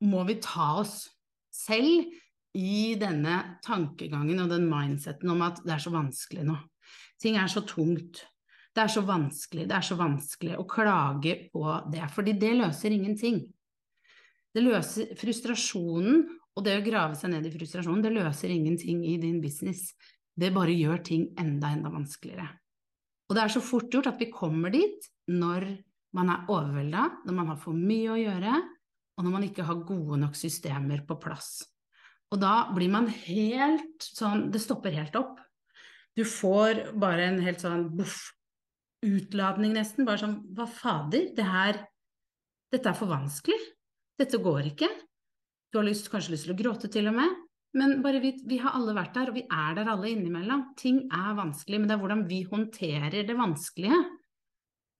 må 0.04 0.24
vi 0.28 0.36
ta 0.44 0.74
oss 0.82 0.98
selv 1.54 2.08
i 2.56 2.94
denne 3.00 3.58
tankegangen 3.64 4.40
og 4.42 4.48
den 4.52 4.64
mindseten 4.70 5.30
om 5.32 5.44
at 5.44 5.60
det 5.64 5.76
er 5.76 5.82
så 5.82 5.92
vanskelig 5.92 6.46
nå. 6.46 6.56
Ting 7.20 7.36
er 7.40 7.50
så 7.52 7.62
tungt. 7.66 8.22
Det 8.76 8.82
er 8.84 8.92
så 8.92 9.00
vanskelig, 9.08 9.64
det 9.70 9.76
er 9.76 9.84
så 9.84 9.96
vanskelig 9.96 10.56
å 10.60 10.66
klage 10.68 11.36
på 11.52 11.62
det, 11.92 12.02
fordi 12.12 12.34
det 12.36 12.52
løser 12.58 12.92
ingenting. 12.92 13.38
Det 14.52 14.64
løser 14.64 15.14
frustrasjonen, 15.16 16.26
og 16.56 16.64
det 16.64 16.74
å 16.78 16.84
grave 16.84 17.16
seg 17.16 17.32
ned 17.32 17.48
i 17.48 17.52
frustrasjonen, 17.52 18.02
det 18.04 18.12
løser 18.12 18.52
ingenting 18.52 19.02
i 19.08 19.16
din 19.20 19.40
business. 19.40 19.94
Det 20.36 20.52
bare 20.52 20.76
gjør 20.76 21.00
ting 21.04 21.26
enda, 21.40 21.72
enda 21.72 21.92
vanskeligere. 21.92 22.50
Og 23.28 23.36
det 23.36 23.42
er 23.42 23.54
så 23.56 23.62
fort 23.64 23.88
gjort 23.92 24.10
at 24.12 24.20
vi 24.20 24.28
kommer 24.32 24.72
dit 24.72 25.08
når 25.32 25.66
man 26.16 26.32
er 26.32 26.52
overvelda, 26.52 27.06
når 27.24 27.36
man 27.36 27.50
har 27.52 27.60
for 27.60 27.76
mye 27.76 28.12
å 28.12 28.20
gjøre, 28.20 28.58
og 29.16 29.24
når 29.24 29.34
man 29.38 29.48
ikke 29.48 29.64
har 29.68 29.84
gode 29.88 30.20
nok 30.20 30.36
systemer 30.36 31.00
på 31.08 31.16
plass. 31.20 31.64
Og 32.34 32.40
da 32.42 32.54
blir 32.74 32.90
man 32.90 33.06
helt 33.06 34.02
sånn 34.02 34.48
Det 34.50 34.60
stopper 34.62 34.94
helt 34.96 35.14
opp. 35.18 35.38
Du 36.16 36.24
får 36.26 36.96
bare 36.98 37.28
en 37.30 37.40
helt 37.44 37.62
sånn 37.62 37.86
boff, 37.96 38.32
utladning 39.04 39.76
nesten. 39.76 40.06
Bare 40.08 40.24
sånn 40.24 40.38
Hva 40.56 40.66
fader, 40.66 41.30
det 41.36 41.46
her 41.46 41.82
Dette 42.72 42.90
er 42.90 42.98
for 42.98 43.12
vanskelig. 43.12 43.58
Dette 44.18 44.40
går 44.42 44.72
ikke. 44.72 44.88
Du 45.70 45.78
har 45.78 45.86
lyst, 45.86 46.08
kanskje 46.10 46.34
lyst 46.34 46.48
til 46.48 46.54
å 46.56 46.58
gråte 46.58 46.90
til 46.90 47.06
og 47.10 47.14
med. 47.18 47.42
Men 47.76 48.00
bare 48.02 48.22
vit, 48.22 48.40
vi 48.48 48.58
har 48.62 48.74
alle 48.74 48.94
vært 48.96 49.14
der, 49.14 49.30
og 49.30 49.36
vi 49.36 49.44
er 49.44 49.74
der 49.76 49.90
alle 49.92 50.08
innimellom. 50.10 50.70
Ting 50.80 51.02
er 51.12 51.36
vanskelig, 51.36 51.78
men 51.78 51.90
det 51.90 51.96
er 51.96 52.00
hvordan 52.00 52.24
vi 52.28 52.40
håndterer 52.48 53.26
det 53.28 53.36
vanskelige 53.36 53.98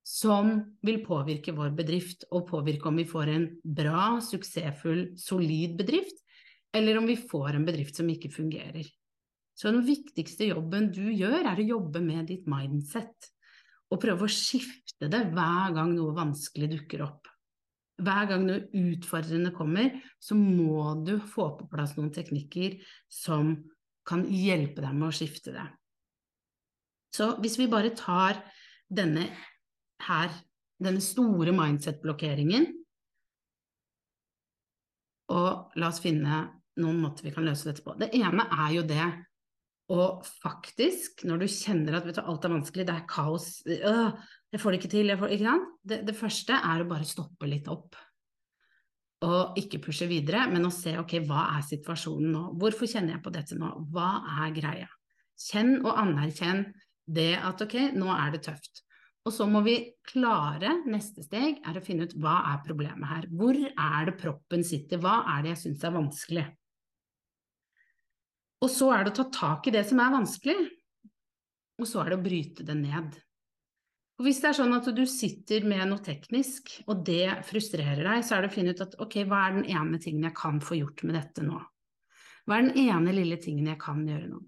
som 0.06 0.52
vil 0.86 1.00
påvirke 1.02 1.54
vår 1.56 1.72
bedrift, 1.74 2.28
og 2.30 2.46
påvirke 2.52 2.86
om 2.90 3.00
vi 3.00 3.08
får 3.08 3.32
en 3.32 3.46
bra, 3.64 4.20
suksessfull, 4.22 5.08
solid 5.18 5.74
bedrift, 5.80 6.20
eller 6.76 7.00
om 7.00 7.08
vi 7.08 7.16
får 7.18 7.56
en 7.56 7.66
bedrift 7.66 7.98
som 7.98 8.08
ikke 8.12 8.32
fungerer. 8.34 8.86
Så 9.56 9.72
den 9.72 9.86
viktigste 9.86 10.50
jobben 10.50 10.90
du 10.92 11.06
gjør, 11.08 11.40
er 11.40 11.62
å 11.62 11.70
jobbe 11.70 12.02
med 12.04 12.28
ditt 12.28 12.44
mindset, 12.50 13.30
og 13.88 14.02
prøve 14.02 14.26
å 14.26 14.32
skifte 14.32 15.08
det 15.08 15.22
hver 15.32 15.72
gang 15.76 15.94
noe 15.96 16.12
vanskelig 16.16 16.68
dukker 16.74 17.06
opp 17.06 17.30
hver 18.02 18.28
gang 18.28 18.44
noe 18.44 18.66
utfordrende 18.76 19.52
kommer, 19.56 19.94
så 20.20 20.36
må 20.36 20.92
du 21.06 21.16
få 21.20 21.48
på 21.56 21.68
plass 21.70 21.96
noen 21.96 22.12
teknikker 22.14 22.78
som 23.08 23.54
kan 24.06 24.26
hjelpe 24.28 24.84
deg 24.84 24.96
med 24.96 25.08
å 25.08 25.16
skifte 25.16 25.54
det. 25.54 25.64
Så 27.16 27.32
hvis 27.40 27.56
vi 27.58 27.70
bare 27.72 27.94
tar 27.96 28.42
denne 28.92 29.24
her, 30.04 30.34
denne 30.82 31.00
store 31.00 31.54
mindset-blokkeringen, 31.56 32.68
og 35.32 35.78
la 35.80 35.88
oss 35.88 36.02
finne 36.04 36.44
noen 36.82 37.00
måter 37.02 37.26
vi 37.26 37.32
kan 37.34 37.46
løse 37.46 37.68
dette 37.68 37.84
på. 37.84 37.94
Det 37.98 38.10
ene 38.16 38.46
er 38.52 38.74
jo 38.76 38.84
det 38.86 39.06
å 39.92 40.06
faktisk, 40.26 41.22
når 41.28 41.44
du 41.44 41.46
kjenner 41.50 41.98
at 41.98 42.08
du, 42.08 42.18
alt 42.18 42.46
er 42.46 42.54
vanskelig, 42.56 42.86
det 42.88 42.94
er 42.96 43.06
kaos, 43.10 43.60
øh, 43.70 44.16
jeg 44.52 44.62
får 44.62 44.72
det 44.72 44.80
ikke 44.80 44.92
til, 44.96 45.14
får, 45.20 45.34
ikke 45.36 45.54
det, 45.86 46.00
det, 46.08 46.16
første 46.18 46.58
er 46.58 46.82
å 46.82 46.88
bare 46.90 47.06
stoppe 47.06 47.48
litt 47.50 47.70
opp. 47.70 47.98
Og 49.26 49.58
ikke 49.60 49.80
pushe 49.86 50.08
videre, 50.10 50.44
men 50.50 50.66
å 50.68 50.72
se 50.74 50.96
ok, 51.00 51.20
hva 51.28 51.46
er 51.56 51.64
situasjonen 51.66 52.34
nå? 52.34 52.42
Hvorfor 52.60 52.90
kjenner 52.90 53.16
jeg 53.16 53.24
på 53.24 53.32
dette 53.34 53.58
nå? 53.58 53.70
Hva 53.94 54.10
er 54.42 54.56
greia? 54.56 54.90
Kjenn 55.46 55.78
og 55.82 55.94
anerkjenn 55.94 56.66
det 57.06 57.36
at 57.38 57.62
ok, 57.62 57.78
nå 57.96 58.10
er 58.12 58.34
det 58.34 58.42
tøft. 58.48 58.82
Og 59.26 59.34
så 59.34 59.46
må 59.50 59.62
vi 59.66 59.78
klare, 60.06 60.76
neste 60.86 61.24
steg 61.26 61.58
er 61.66 61.78
å 61.78 61.82
finne 61.82 62.06
ut 62.06 62.14
hva 62.22 62.36
er 62.52 62.62
problemet 62.66 63.10
her. 63.10 63.26
Hvor 63.34 63.56
er 63.58 64.06
det 64.06 64.18
proppen 64.20 64.62
sitter? 64.66 65.00
Hva 65.02 65.24
er 65.32 65.42
det 65.42 65.54
jeg 65.54 65.62
syns 65.64 65.86
er 65.86 65.96
vanskelig? 65.96 66.46
Og 68.66 68.72
så 68.72 68.90
er 68.90 69.06
det 69.06 69.12
å 69.14 69.20
ta 69.20 69.28
tak 69.30 69.68
i 69.70 69.76
det 69.76 69.84
som 69.86 70.00
er 70.02 70.10
vanskelig, 70.16 70.56
og 71.78 71.86
så 71.86 72.02
er 72.02 72.10
det 72.10 72.18
å 72.18 72.24
bryte 72.24 72.66
det 72.66 72.74
ned. 72.80 73.14
Og 74.16 74.24
Hvis 74.24 74.40
det 74.42 74.48
er 74.48 74.56
sånn 74.58 74.74
at 74.74 74.88
du 74.96 75.02
sitter 75.06 75.66
med 75.68 75.84
noe 75.90 76.02
teknisk, 76.02 76.72
og 76.88 77.04
det 77.06 77.44
frustrerer 77.46 78.00
deg, 78.00 78.24
så 78.24 78.34
er 78.34 78.42
det 78.42 78.50
å 78.50 78.54
finne 78.56 78.72
ut 78.74 78.82
at 78.82 78.96
ok, 79.04 79.18
hva 79.28 79.44
er 79.44 79.58
den 79.58 79.70
ene 79.76 80.00
tingen 80.02 80.24
jeg 80.24 80.34
kan 80.38 80.58
få 80.64 80.80
gjort 80.80 81.04
med 81.04 81.18
dette 81.18 81.44
nå? 81.44 81.60
Hva 82.46 82.58
er 82.58 82.68
den 82.68 82.88
ene 82.88 83.14
lille 83.14 83.38
tingen 83.42 83.68
jeg 83.68 83.78
kan 83.82 84.02
gjøre 84.08 84.30
nå? 84.32 84.40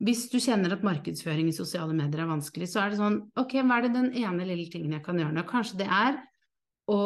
Hvis 0.00 0.28
du 0.32 0.38
kjenner 0.40 0.72
at 0.72 0.86
markedsføring 0.86 1.50
i 1.50 1.56
sosiale 1.56 1.92
medier 1.92 2.22
er 2.22 2.30
vanskelig, 2.30 2.70
så 2.70 2.84
er 2.84 2.92
det 2.92 3.00
sånn 3.02 3.18
ok, 3.40 3.58
hva 3.60 3.80
er 3.80 3.88
det 3.88 3.96
den 3.98 4.12
ene 4.22 4.46
lille 4.48 4.70
tingen 4.72 4.94
jeg 4.96 5.04
kan 5.04 5.18
gjøre 5.20 5.34
nå? 5.36 5.44
Kanskje 5.50 5.82
det 5.82 5.90
er 5.90 6.22
å 6.88 7.00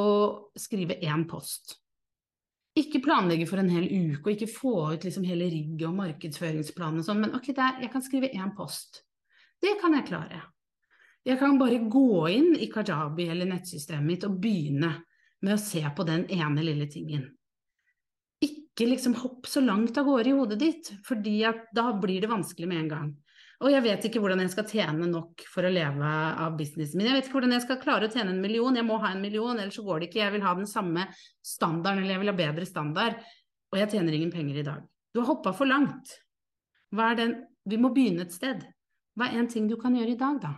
skrive 0.61 1.01
én 1.03 1.25
post. 1.31 1.81
Ikke 2.75 2.99
planlegge 3.05 3.47
for 3.47 3.63
en 3.63 3.71
hel 3.71 3.87
uke, 3.87 4.25
og 4.25 4.33
ikke 4.33 4.51
få 4.51 4.75
ut 4.97 5.05
liksom 5.07 5.27
hele 5.29 5.47
rigget 5.51 5.87
og 5.87 5.95
markedsføringsplanen 6.01 7.03
og 7.03 7.07
sånn, 7.07 7.21
men 7.23 7.37
ok, 7.39 7.53
der, 7.55 7.79
jeg 7.85 7.93
kan 7.93 8.03
skrive 8.03 8.33
én 8.35 8.51
post. 8.57 9.05
Det 9.63 9.77
kan 9.81 9.95
jeg 9.95 10.09
klare. 10.09 10.41
Jeg 11.25 11.39
kan 11.41 11.57
bare 11.61 11.79
gå 11.89 12.09
inn 12.35 12.51
i 12.61 12.67
Kajabi 12.73 13.31
eller 13.33 13.49
nettsystemet 13.49 14.05
mitt 14.05 14.27
og 14.27 14.41
begynne 14.43 14.91
med 15.45 15.55
å 15.55 15.61
se 15.61 15.81
på 15.97 16.05
den 16.09 16.27
ene 16.35 16.65
lille 16.67 16.89
tingen. 16.91 17.29
Ikke 18.45 18.89
liksom 18.91 19.15
hopp 19.23 19.47
så 19.49 19.63
langt 19.65 19.97
av 20.01 20.09
gårde 20.09 20.33
i 20.33 20.35
hodet 20.37 20.59
ditt, 20.61 20.91
fordi 21.07 21.39
da 21.73 21.87
blir 21.97 22.21
det 22.21 22.33
vanskelig 22.33 22.69
med 22.69 22.83
en 22.83 22.91
gang. 22.91 23.15
Og 23.65 23.73
jeg 23.73 23.81
vet 23.81 24.03
ikke 24.05 24.21
hvordan 24.21 24.43
jeg 24.43 24.53
skal 24.53 24.67
tjene 24.69 25.07
nok 25.09 25.41
for 25.49 25.65
å 25.65 25.71
leve 25.73 26.09
av 26.45 26.57
businessen 26.59 27.01
min. 27.01 27.09
Jeg 27.09 27.17
vet 27.17 27.29
ikke 27.31 27.39
hvordan 27.39 27.55
jeg 27.57 27.65
skal 27.65 27.79
klare 27.81 28.11
å 28.11 28.13
tjene 28.13 28.35
en 28.35 28.43
million, 28.43 28.77
jeg 28.77 28.85
må 28.85 28.99
ha 29.01 29.15
en 29.15 29.23
million, 29.25 29.57
ellers 29.57 29.79
så 29.79 29.85
går 29.87 30.03
det 30.03 30.11
ikke. 30.11 30.21
Jeg 30.21 30.35
vil 30.35 30.45
ha 30.45 30.53
den 30.59 30.69
samme 30.69 31.07
standarden, 31.41 32.03
eller 32.03 32.19
jeg 32.19 32.23
vil 32.27 32.33
ha 32.33 32.37
bedre 32.43 32.69
standard, 32.69 33.23
og 33.73 33.81
jeg 33.81 33.95
tjener 33.95 34.19
ingen 34.19 34.35
penger 34.35 34.59
i 34.61 34.67
dag. 34.67 34.85
Du 35.15 35.23
har 35.23 35.31
hoppa 35.31 35.55
for 35.57 35.71
langt. 35.71 36.13
Hva 36.93 37.13
er 37.13 37.21
den 37.23 37.35
Vi 37.65 37.79
må 37.81 37.89
begynne 37.97 38.27
et 38.27 38.35
sted. 38.35 38.61
Hva 39.17 39.31
er 39.31 39.39
en 39.41 39.49
ting 39.49 39.65
du 39.71 39.79
kan 39.81 39.95
gjøre 39.97 40.13
i 40.13 40.21
dag, 40.21 40.37
da? 40.43 40.51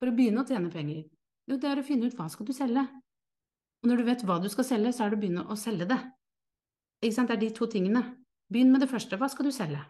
for 0.00 0.10
å 0.10 0.14
begynne 0.16 0.42
å 0.42 0.48
tjene 0.48 0.72
penger? 0.72 1.04
Jo, 1.46 1.58
det 1.62 1.68
er 1.70 1.78
å 1.78 1.84
finne 1.86 2.10
ut 2.10 2.16
hva 2.18 2.26
skal 2.32 2.48
du 2.48 2.50
selge. 2.56 2.82
Og 3.78 3.90
når 3.90 4.00
du 4.00 4.06
vet 4.08 4.24
hva 4.26 4.40
du 4.42 4.48
skal 4.50 4.66
selge, 4.66 4.90
så 4.96 5.04
er 5.04 5.12
det 5.12 5.20
å 5.20 5.22
begynne 5.22 5.46
å 5.46 5.58
selge 5.58 5.86
det. 5.86 6.00
Ikke 6.98 7.14
sant, 7.14 7.30
det 7.30 7.38
er 7.38 7.44
de 7.44 7.52
to 7.54 7.70
tingene. 7.70 8.02
Begynn 8.50 8.74
med 8.74 8.82
det 8.82 8.90
første, 8.90 9.14
hva 9.14 9.30
skal 9.30 9.46
du 9.46 9.54
selge? 9.54 9.84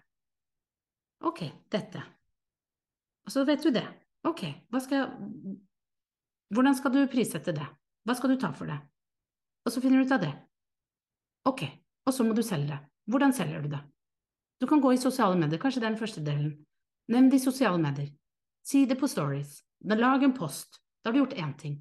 Ok, 1.25 1.47
dette. 1.73 2.05
Og 3.29 3.33
så 3.35 3.45
vet 3.45 3.61
du 3.61 3.69
det. 3.75 3.85
Ok, 4.25 4.47
skal 4.81 5.11
Hvordan 6.49 6.77
skal 6.79 6.95
du 6.95 7.03
prissette 7.13 7.53
det? 7.53 7.67
Hva 8.09 8.15
skal 8.17 8.33
du 8.33 8.39
ta 8.41 8.49
for 8.57 8.71
det? 8.71 8.79
Og 9.69 9.75
så 9.75 9.83
finner 9.85 10.01
du 10.01 10.09
ut 10.09 10.15
av 10.17 10.23
det. 10.23 10.33
Ok, 11.45 11.67
og 12.09 12.15
så 12.17 12.25
må 12.25 12.33
du 12.33 12.41
selge 12.43 12.73
det. 12.73 12.79
Hvordan 13.13 13.35
selger 13.37 13.61
du 13.61 13.69
det? 13.75 13.83
Du 14.59 14.67
kan 14.67 14.81
gå 14.81 14.95
i 14.95 15.01
sosiale 15.01 15.37
medier, 15.37 15.61
kanskje 15.61 15.85
den 15.85 15.99
første 16.01 16.25
delen. 16.25 16.55
Nevn 17.13 17.29
de 17.29 17.41
sosiale 17.41 17.77
medier. 17.81 18.09
Si 18.65 18.87
det 18.89 18.97
på 18.97 19.09
stories. 19.13 19.61
Lag 19.85 20.25
en 20.25 20.33
post. 20.33 20.81
Da 21.05 21.11
har 21.11 21.19
du 21.19 21.21
gjort 21.21 21.37
én 21.37 21.53
ting. 21.61 21.79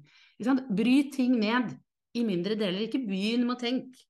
Bryt 0.68 1.14
ting 1.16 1.40
ned 1.40 1.72
i 2.14 2.24
mindre 2.28 2.60
deler. 2.60 2.84
Ikke 2.84 3.00
begynn 3.08 3.48
med 3.48 3.56
å 3.56 3.60
tenke 3.60 4.04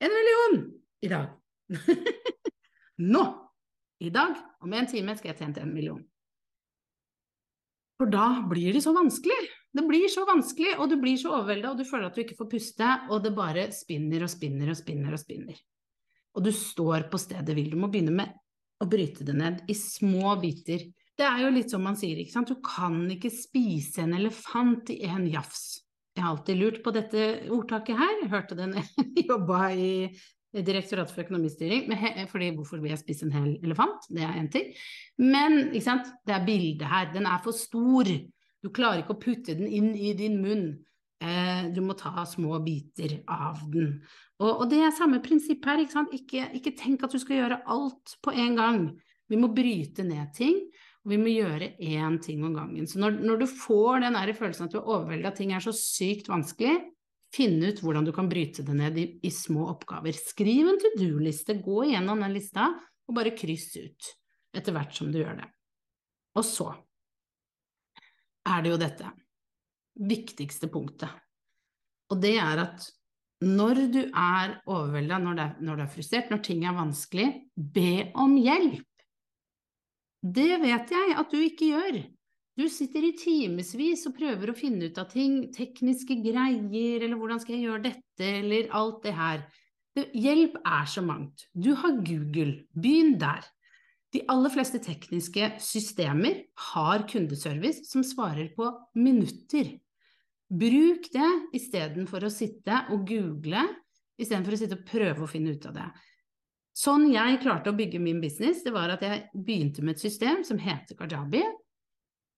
en 0.00 0.16
million 0.16 0.62
i 1.04 1.12
dag. 1.12 1.36
Nå! 3.12 3.26
I 4.00 4.10
dag, 4.14 4.36
om 4.62 4.72
en 4.72 4.86
time, 4.86 5.16
skal 5.18 5.32
jeg 5.32 5.40
tjene 5.40 5.64
en 5.64 5.74
million. 5.74 6.02
For 7.98 8.10
da 8.10 8.26
blir 8.48 8.76
det 8.76 8.82
så 8.84 8.92
vanskelig. 8.94 9.38
Det 9.74 9.84
blir 9.84 10.06
så 10.10 10.24
vanskelig, 10.26 10.76
og 10.78 10.90
du 10.90 10.96
blir 11.02 11.18
så 11.20 11.32
overvelda, 11.34 11.72
og 11.72 11.80
du 11.80 11.86
føler 11.86 12.08
at 12.08 12.16
du 12.16 12.22
ikke 12.22 12.38
får 12.38 12.50
puste, 12.52 12.92
og 13.10 13.24
det 13.24 13.34
bare 13.36 13.68
spinner 13.74 14.24
og 14.24 14.30
spinner 14.32 14.70
og 14.72 14.78
spinner 14.78 15.16
og 15.16 15.20
spinner. 15.20 15.58
Og 16.38 16.46
du 16.46 16.52
står 16.54 17.08
på 17.10 17.18
stedet 17.20 17.56
hvil. 17.56 17.72
Du 17.74 17.80
må 17.80 17.90
begynne 17.90 18.14
med 18.14 18.38
å 18.78 18.86
bryte 18.88 19.26
det 19.26 19.34
ned 19.34 19.64
i 19.68 19.74
små 19.74 20.36
biter 20.40 20.86
det 21.18 21.26
er 21.26 21.40
jo 21.42 21.50
litt 21.50 21.72
som 21.72 21.82
man 21.82 21.98
sier, 21.98 22.18
ikke 22.22 22.36
sant. 22.36 22.50
Du 22.52 22.62
kan 22.62 23.00
ikke 23.10 23.32
spise 23.34 24.04
en 24.04 24.14
elefant 24.14 24.90
i 24.94 25.00
en 25.10 25.26
jafs. 25.26 25.80
Jeg 26.14 26.22
har 26.22 26.34
alltid 26.34 26.58
lurt 26.60 26.78
på 26.84 26.92
dette 26.94 27.24
ordtaket 27.54 27.98
her. 27.98 28.12
Jeg 28.22 28.30
hørte 28.30 28.58
det 28.58 28.68
når 28.70 28.84
jeg 28.84 29.24
jobba 29.32 29.62
i 29.74 29.90
Direktoratet 30.54 31.12
for 31.12 31.26
økonomistyring. 31.26 31.90
Fordi 32.30 32.50
hvorfor 32.56 32.80
vil 32.80 32.94
jeg 32.94 33.02
spise 33.02 33.26
en 33.26 33.34
hel 33.36 33.54
elefant? 33.62 34.08
Det 34.08 34.24
er 34.24 34.40
én 34.40 34.50
ting. 34.52 34.72
Men 35.18 35.68
ikke 35.72 35.84
sant? 35.84 36.12
det 36.26 36.34
er 36.34 36.46
bildet 36.46 36.88
her. 36.88 37.12
Den 37.12 37.26
er 37.26 37.40
for 37.44 37.56
stor. 37.56 38.08
Du 38.62 38.70
klarer 38.74 39.02
ikke 39.02 39.16
å 39.16 39.22
putte 39.22 39.56
den 39.58 39.68
inn 39.68 39.92
i 39.94 40.14
din 40.18 40.40
munn. 40.42 40.70
Eh, 41.20 41.68
du 41.74 41.80
må 41.82 41.96
ta 41.98 42.24
små 42.26 42.60
biter 42.62 43.18
av 43.26 43.60
den. 43.70 43.96
Og, 44.38 44.50
og 44.62 44.66
det 44.70 44.80
er 44.86 44.94
samme 44.94 45.20
prinsipp 45.22 45.66
her. 45.66 45.82
Ikke, 45.84 46.06
ikke, 46.16 46.48
ikke 46.60 46.76
tenk 46.78 47.04
at 47.04 47.14
du 47.14 47.20
skal 47.22 47.42
gjøre 47.42 47.62
alt 47.66 48.18
på 48.24 48.34
en 48.34 48.58
gang. 48.58 48.84
Vi 49.28 49.38
må 49.40 49.50
bryte 49.52 50.06
ned 50.06 50.32
ting. 50.36 50.62
Og 51.04 51.12
vi 51.14 51.18
må 51.20 51.32
gjøre 51.32 51.74
én 51.80 52.18
ting 52.22 52.42
om 52.44 52.54
gangen. 52.56 52.86
Så 52.88 53.00
når, 53.00 53.20
når 53.24 53.42
du 53.42 53.46
får 53.48 54.02
den 54.04 54.16
følelsen 54.36 54.66
at 54.66 54.74
du 54.74 54.80
er 54.80 54.88
overveldet, 54.88 55.30
at 55.30 55.38
ting 55.40 55.52
er 55.56 55.62
så 55.64 55.72
sykt 55.72 56.28
vanskelig, 56.28 56.74
finne 57.34 57.70
ut 57.70 57.82
hvordan 57.84 58.06
du 58.06 58.12
kan 58.16 58.28
bryte 58.30 58.64
det 58.64 58.74
ned 58.76 58.98
i, 58.98 59.06
i 59.22 59.30
små 59.34 59.68
oppgaver. 59.74 60.16
Skriv 60.16 60.68
en 60.68 60.80
to 60.80 60.92
do-liste, 60.98 61.58
gå 61.62 61.84
igjennom 61.88 62.24
den 62.24 62.36
lista, 62.36 62.70
og 63.08 63.16
bare 63.16 63.36
kryss 63.36 63.70
ut 63.76 64.12
etter 64.56 64.74
hvert 64.74 64.94
som 64.96 65.12
du 65.12 65.20
gjør 65.20 65.40
det. 65.40 65.48
Og 66.38 66.44
så 66.46 66.68
er 68.48 68.62
det 68.64 68.72
jo 68.72 68.80
dette 68.80 69.10
viktigste 70.08 70.70
punktet, 70.72 71.10
og 72.08 72.20
det 72.22 72.36
er 72.40 72.62
at 72.62 72.86
når 73.44 73.80
du 73.92 74.00
er 74.06 74.56
overvelda, 74.66 75.18
når, 75.22 75.40
når, 75.62 75.78
du 75.78 75.82
er 75.84 75.90
frustrert, 75.92 76.30
når 76.32 76.40
ting 76.42 76.64
er 76.66 76.74
vanskelig, 76.74 77.26
be 77.54 78.08
om 78.18 78.34
hjelp. 78.40 78.86
Det 80.18 80.56
vet 80.58 80.90
jeg 80.90 81.14
at 81.20 81.30
du 81.30 81.38
ikke 81.38 81.68
gjør. 81.70 82.00
Du 82.58 82.64
sitter 82.66 83.04
i 83.06 83.12
timevis 83.14 84.00
og 84.08 84.16
prøver 84.16 84.50
å 84.50 84.56
finne 84.56 84.88
ut 84.90 84.96
av 84.98 85.06
ting, 85.12 85.44
tekniske 85.54 86.16
greier, 86.24 87.04
eller 87.04 87.14
hvordan 87.14 87.38
skal 87.38 87.54
jeg 87.54 87.68
gjøre 87.68 87.84
dette, 87.84 88.30
eller 88.40 88.72
alt 88.74 89.04
det 89.04 89.12
her. 89.14 89.44
Hjelp 90.14 90.56
er 90.66 90.88
så 90.90 91.04
mangt. 91.06 91.46
Du 91.54 91.70
har 91.78 92.00
Google, 92.02 92.64
begynn 92.74 93.14
der. 93.20 93.46
De 94.10 94.24
aller 94.32 94.50
fleste 94.50 94.80
tekniske 94.82 95.52
systemer 95.62 96.40
har 96.72 97.04
kundeservice 97.10 97.86
som 97.86 98.02
svarer 98.06 98.50
på 98.56 98.72
minutter. 98.98 99.76
Bruk 100.48 101.10
det 101.12 101.30
istedenfor 101.54 102.26
å 102.26 102.32
sitte 102.32 102.86
og 102.94 103.06
google, 103.06 103.66
istedenfor 104.18 104.56
å 104.56 104.60
sitte 104.64 104.80
og 104.80 104.86
prøve 104.88 105.26
å 105.26 105.30
finne 105.30 105.54
ut 105.54 105.70
av 105.70 105.76
det. 105.76 105.88
Sånn 106.78 107.08
jeg 107.10 107.40
klarte 107.42 107.70
å 107.70 107.76
bygge 107.76 108.00
min 108.02 108.20
business, 108.22 108.64
det 108.64 108.72
var 108.74 108.94
at 108.94 109.02
jeg 109.04 109.26
begynte 109.34 109.84
med 109.84 109.94
et 109.94 110.02
system 110.08 110.42
som 110.46 110.58
heter 110.62 110.98
Kajabi. 110.98 111.44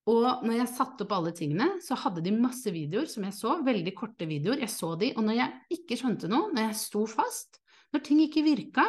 Og 0.08 0.44
når 0.46 0.62
jeg 0.62 0.72
satte 0.72 1.04
opp 1.04 1.12
alle 1.12 1.32
tingene, 1.36 1.66
så 1.84 1.98
hadde 2.00 2.22
de 2.24 2.32
masse 2.32 2.70
videoer 2.72 3.08
som 3.10 3.26
jeg 3.26 3.36
så, 3.36 3.58
veldig 3.66 3.92
korte 3.98 4.28
videoer. 4.28 4.62
Jeg 4.64 4.72
så 4.72 4.94
de, 5.00 5.12
og 5.16 5.26
når 5.26 5.36
jeg 5.36 5.76
ikke 5.76 5.98
skjønte 6.00 6.30
noe, 6.32 6.48
når 6.54 6.70
jeg 6.70 6.78
sto 6.80 7.04
fast, 7.10 7.60
når 7.92 8.04
ting 8.06 8.22
ikke 8.24 8.46
virka, 8.46 8.86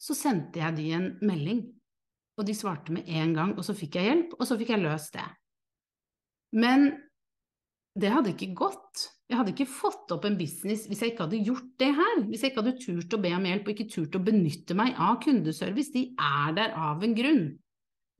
så 0.00 0.16
sendte 0.18 0.60
jeg 0.60 0.76
de 0.76 0.90
en 0.98 1.08
melding. 1.24 1.64
Og 2.36 2.46
de 2.46 2.54
svarte 2.56 2.92
med 2.92 3.08
en 3.08 3.32
gang, 3.34 3.56
og 3.56 3.64
så 3.64 3.76
fikk 3.78 3.96
jeg 3.98 4.10
hjelp, 4.10 4.36
og 4.36 4.46
så 4.48 4.58
fikk 4.60 4.74
jeg 4.74 4.84
løst 4.84 5.16
det. 5.16 5.26
Men 6.58 6.90
det 7.98 8.10
hadde 8.10 8.32
ikke 8.34 8.54
gått. 8.58 9.08
Jeg 9.30 9.38
hadde 9.38 9.52
ikke 9.54 9.70
fått 9.70 10.12
opp 10.12 10.26
en 10.28 10.36
business 10.38 10.84
hvis 10.90 11.00
jeg 11.00 11.12
ikke 11.12 11.28
hadde 11.28 11.44
gjort 11.46 11.68
det 11.80 11.90
her. 11.96 12.16
Hvis 12.26 12.42
jeg 12.42 12.52
ikke 12.52 12.64
hadde 12.64 12.80
turt 12.82 13.14
å 13.16 13.20
be 13.22 13.30
om 13.36 13.46
hjelp 13.48 13.68
og 13.68 13.74
ikke 13.74 13.90
turt 13.90 14.18
å 14.18 14.22
benytte 14.22 14.76
meg 14.78 14.98
av 15.00 15.20
kundeservice. 15.24 15.94
De 15.94 16.08
er 16.12 16.56
der 16.58 16.74
av 16.76 17.06
en 17.06 17.14
grunn. 17.16 17.44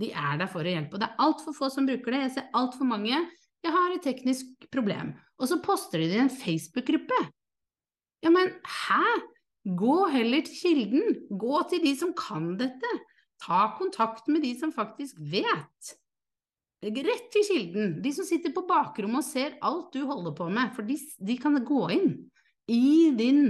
De 0.02 0.10
er 0.10 0.38
der 0.40 0.50
for 0.50 0.66
å 0.66 0.72
hjelpe. 0.74 0.96
Og 0.96 1.02
det 1.02 1.08
er 1.08 1.22
altfor 1.22 1.56
få 1.56 1.70
som 1.72 1.86
bruker 1.86 2.14
det. 2.14 2.22
Jeg 2.26 2.34
ser 2.36 2.50
altfor 2.58 2.88
mange. 2.88 3.18
Jeg 3.64 3.72
har 3.72 3.94
et 3.94 4.04
teknisk 4.04 4.66
problem. 4.74 5.14
Og 5.38 5.50
så 5.50 5.60
poster 5.64 6.02
de 6.02 6.10
det 6.10 6.18
i 6.18 6.24
en 6.24 6.32
Facebook-gruppe. 6.32 7.20
Ja, 8.24 8.32
men 8.34 8.52
hæ? 8.64 9.04
Gå 9.64 9.98
heller 10.12 10.44
til 10.44 10.56
kilden. 10.58 11.20
Gå 11.40 11.60
til 11.70 11.84
de 11.86 11.94
som 11.96 12.12
kan 12.18 12.52
dette. 12.60 12.90
Ta 13.44 13.68
kontakt 13.78 14.28
med 14.28 14.44
de 14.44 14.52
som 14.58 14.72
faktisk 14.74 15.20
vet. 15.32 15.94
Rett 16.84 17.30
til 17.32 17.46
kilden. 17.48 17.94
De 18.04 18.12
som 18.12 18.26
sitter 18.28 18.52
på 18.52 18.66
bakrommet 18.68 19.22
og 19.22 19.26
ser 19.26 19.56
alt 19.64 19.94
du 19.94 20.02
holder 20.08 20.34
på 20.36 20.50
med. 20.52 20.74
For 20.76 20.84
de, 20.84 20.98
de 20.98 21.38
kan 21.40 21.56
gå 21.64 21.86
inn 21.94 22.10
i 22.68 23.14
din 23.16 23.46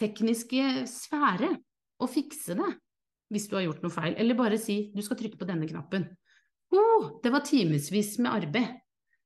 tekniske 0.00 0.86
sfære 0.90 1.54
og 2.02 2.10
fikse 2.12 2.56
det 2.58 2.72
hvis 3.32 3.48
du 3.50 3.56
har 3.58 3.66
gjort 3.66 3.82
noe 3.84 3.94
feil. 3.94 4.14
Eller 4.20 4.38
bare 4.38 4.58
si 4.60 4.78
du 4.94 5.02
skal 5.04 5.18
trykke 5.20 5.40
på 5.40 5.48
denne 5.48 5.68
knappen. 5.68 6.06
Oh, 6.74 7.16
det 7.22 7.32
var 7.34 7.46
timevis 7.46 8.16
med 8.22 8.32
arbeid. 8.32 8.80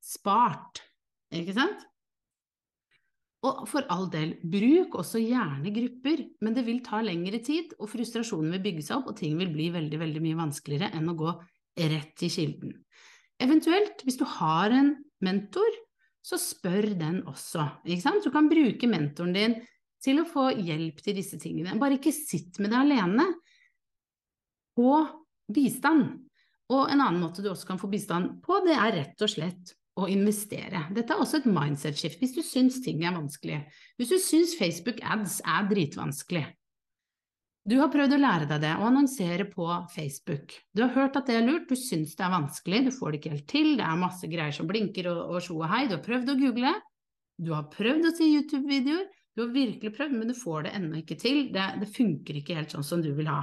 Spart. 0.05 0.83
Ikke 1.37 1.55
sant? 1.57 1.87
Og 3.47 3.63
for 3.71 3.87
all 3.93 4.11
del, 4.13 4.35
bruk 4.53 4.99
også 5.01 5.23
gjerne 5.23 5.73
grupper, 5.73 6.27
men 6.45 6.57
det 6.57 6.67
vil 6.67 6.83
ta 6.85 6.99
lengre 7.01 7.39
tid, 7.45 7.73
og 7.81 7.89
frustrasjonen 7.89 8.53
vil 8.53 8.65
bygge 8.67 8.85
seg 8.85 8.99
opp, 8.99 9.13
og 9.13 9.17
ting 9.17 9.39
vil 9.41 9.49
bli 9.55 9.71
veldig, 9.73 10.01
veldig 10.03 10.21
mye 10.27 10.41
vanskeligere 10.43 10.91
enn 10.99 11.09
å 11.09 11.17
gå 11.17 11.33
rett 11.89 12.13
til 12.21 12.33
kilden. 12.35 12.75
Eventuelt, 13.41 14.05
hvis 14.05 14.21
du 14.21 14.27
har 14.29 14.75
en 14.77 14.93
mentor, 15.25 15.79
så 16.21 16.37
spør 16.37 16.91
den 17.01 17.23
også. 17.31 17.65
Ikke 17.89 18.05
sant? 18.05 18.27
Du 18.27 18.33
kan 18.35 18.51
bruke 18.51 18.91
mentoren 18.91 19.33
din 19.33 19.57
til 20.05 20.21
å 20.21 20.29
få 20.29 20.51
hjelp 20.53 21.01
til 21.01 21.17
disse 21.17 21.41
tingene. 21.41 21.79
Bare 21.81 21.97
ikke 21.97 22.13
sitt 22.13 22.61
med 22.61 22.75
det 22.75 22.83
alene. 22.83 23.25
Få 24.81 24.97
bistand. 25.53 26.07
Og 26.71 26.87
en 26.87 27.03
annen 27.03 27.21
måte 27.21 27.43
du 27.43 27.51
også 27.51 27.69
kan 27.69 27.81
få 27.81 27.91
bistand 27.91 28.39
på, 28.45 28.63
det 28.65 28.77
er 28.79 28.95
rett 28.95 29.25
og 29.27 29.33
slett 29.33 29.75
å 30.01 30.07
investere. 30.09 30.87
Dette 30.95 31.13
er 31.13 31.21
også 31.21 31.41
et 31.41 31.49
mindset 31.51 31.99
shift. 31.99 32.21
hvis 32.23 32.33
du 32.33 32.41
syns 32.47 32.79
ting 32.85 33.03
er 33.05 33.13
vanskelig. 33.13 33.59
Hvis 33.99 34.15
du 34.15 34.19
syns 34.23 34.55
Facebook 34.57 35.03
ads 35.03 35.41
er 35.45 35.69
dritvanskelig, 35.69 36.47
du 37.69 37.77
har 37.77 37.91
prøvd 37.93 38.15
å 38.17 38.21
lære 38.23 38.47
deg 38.49 38.63
det, 38.63 38.71
å 38.81 38.87
annonsere 38.89 39.45
på 39.51 39.67
Facebook. 39.93 40.55
Du 40.73 40.81
har 40.87 40.95
hørt 40.95 41.19
at 41.21 41.29
det 41.29 41.37
er 41.37 41.45
lurt, 41.45 41.69
du 41.69 41.77
syns 41.77 42.17
det 42.17 42.25
er 42.25 42.33
vanskelig, 42.33 42.87
du 42.87 42.95
får 42.95 43.13
det 43.13 43.21
ikke 43.21 43.35
helt 43.35 43.49
til, 43.53 43.69
det 43.77 43.85
er 43.85 44.01
masse 44.01 44.31
greier 44.33 44.57
som 44.57 44.71
blinker 44.71 45.11
og, 45.13 45.21
og 45.37 45.51
og 45.59 45.67
hei, 45.69 45.83
du 45.91 45.99
har 45.99 46.05
prøvd 46.07 46.33
å 46.33 46.39
google, 46.41 46.73
du 47.37 47.53
har 47.53 47.69
prøvd 47.75 48.09
å 48.09 48.15
se 48.17 48.31
YouTube-videoer, 48.31 49.05
du 49.37 49.45
har 49.45 49.53
virkelig 49.53 49.93
prøvd, 49.93 50.17
men 50.17 50.33
du 50.33 50.39
får 50.39 50.67
det 50.67 50.75
ennå 50.79 51.03
ikke 51.03 51.21
til, 51.21 51.43
det, 51.53 51.67
det 51.83 51.93
funker 51.93 52.41
ikke 52.41 52.57
helt 52.59 52.73
sånn 52.73 52.87
som 52.87 53.05
du 53.05 53.13
vil 53.19 53.29
ha. 53.29 53.43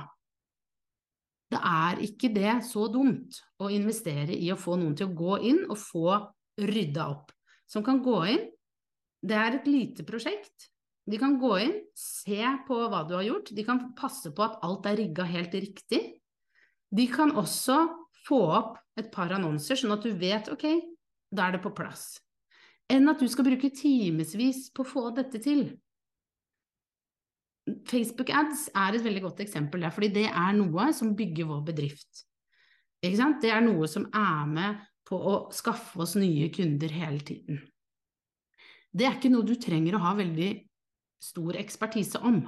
Det 1.48 1.60
er 1.64 2.02
ikke 2.04 2.30
det 2.36 2.58
så 2.68 2.88
dumt 2.92 3.38
å 3.64 3.70
investere 3.72 4.36
i 4.36 4.50
å 4.52 4.60
få 4.60 4.76
noen 4.80 4.96
til 4.98 5.08
å 5.08 5.16
gå 5.16 5.38
inn 5.48 5.62
og 5.70 5.78
få 5.80 6.18
rydda 6.60 7.06
opp, 7.14 7.32
som 7.70 7.86
kan 7.86 8.02
gå 8.04 8.18
inn. 8.34 8.44
Det 9.24 9.38
er 9.38 9.58
et 9.58 9.70
lite 9.70 10.04
prosjekt, 10.08 10.68
de 11.08 11.20
kan 11.20 11.38
gå 11.40 11.54
inn, 11.64 11.76
se 11.96 12.42
på 12.68 12.78
hva 12.92 13.06
du 13.08 13.16
har 13.16 13.24
gjort, 13.24 13.54
de 13.56 13.64
kan 13.64 13.80
passe 13.96 14.34
på 14.36 14.44
at 14.44 14.60
alt 14.66 14.90
er 14.90 15.00
rigga 15.00 15.24
helt 15.28 15.56
riktig. 15.56 16.02
De 16.92 17.06
kan 17.08 17.32
også 17.32 17.80
få 18.28 18.42
opp 18.58 18.76
et 19.00 19.08
par 19.14 19.32
annonser, 19.32 19.80
sånn 19.80 19.96
at 19.96 20.04
du 20.04 20.12
vet 20.20 20.50
ok, 20.52 20.66
da 21.32 21.48
er 21.48 21.56
det 21.56 21.64
på 21.64 21.72
plass. 21.76 22.18
Enn 22.92 23.08
at 23.12 23.24
du 23.24 23.28
skal 23.32 23.48
bruke 23.48 23.72
timevis 23.76 24.68
på 24.76 24.84
å 24.84 24.88
få 24.88 25.06
dette 25.16 25.40
til. 25.44 25.70
Facebook 27.88 28.30
ads 28.32 28.68
er 28.76 28.96
et 28.96 29.04
veldig 29.04 29.24
godt 29.26 29.42
eksempel 29.44 29.84
der, 29.84 29.94
fordi 29.94 30.12
det 30.16 30.28
er 30.30 30.54
noe 30.56 30.92
som 30.96 31.16
bygger 31.18 31.50
vår 31.50 31.66
bedrift. 31.72 32.24
Det 33.04 33.14
er 33.52 33.62
noe 33.66 33.88
som 33.92 34.08
er 34.16 34.46
med 34.50 34.86
på 35.08 35.18
å 35.18 35.36
skaffe 35.56 36.00
oss 36.04 36.16
nye 36.20 36.50
kunder 36.54 36.92
hele 36.92 37.20
tiden. 37.24 37.60
Det 38.92 39.06
er 39.06 39.18
ikke 39.18 39.32
noe 39.32 39.46
du 39.46 39.56
trenger 39.60 39.98
å 39.98 40.04
ha 40.04 40.16
veldig 40.18 40.50
stor 41.24 41.60
ekspertise 41.60 42.22
om. 42.26 42.42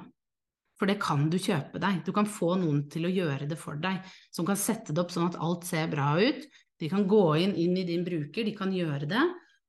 For 0.80 0.88
det 0.88 1.00
kan 1.04 1.28
du 1.30 1.36
kjøpe 1.38 1.82
deg. 1.84 2.02
Du 2.08 2.14
kan 2.16 2.28
få 2.30 2.54
noen 2.60 2.86
til 2.92 3.06
å 3.06 3.12
gjøre 3.12 3.50
det 3.50 3.58
for 3.60 3.80
deg, 3.82 4.00
som 4.32 4.48
kan 4.48 4.58
sette 4.60 4.96
det 4.96 5.04
opp 5.04 5.12
sånn 5.12 5.28
at 5.28 5.38
alt 5.44 5.68
ser 5.68 5.92
bra 5.92 6.14
ut. 6.16 6.48
De 6.80 6.88
kan 6.92 7.04
gå 7.12 7.24
inn, 7.44 7.54
inn 7.60 7.76
i 7.76 7.84
din 7.88 8.06
bruker, 8.08 8.48
de 8.48 8.56
kan 8.56 8.72
gjøre 8.72 9.10
det, 9.12 9.26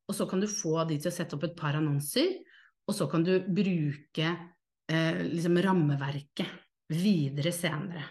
og 0.06 0.14
så 0.14 0.26
kan 0.30 0.42
du 0.42 0.46
få 0.50 0.84
de 0.86 1.00
til 1.00 1.10
å 1.10 1.14
sette 1.14 1.34
opp 1.34 1.48
et 1.48 1.58
par 1.58 1.74
annonser, 1.78 2.36
og 2.86 2.94
så 2.94 3.08
kan 3.10 3.26
du 3.26 3.32
bruke 3.50 4.30
eh, 4.90 5.20
liksom 5.30 5.58
rammeverket 5.62 6.58
videre 6.90 7.52
senere. 7.54 8.02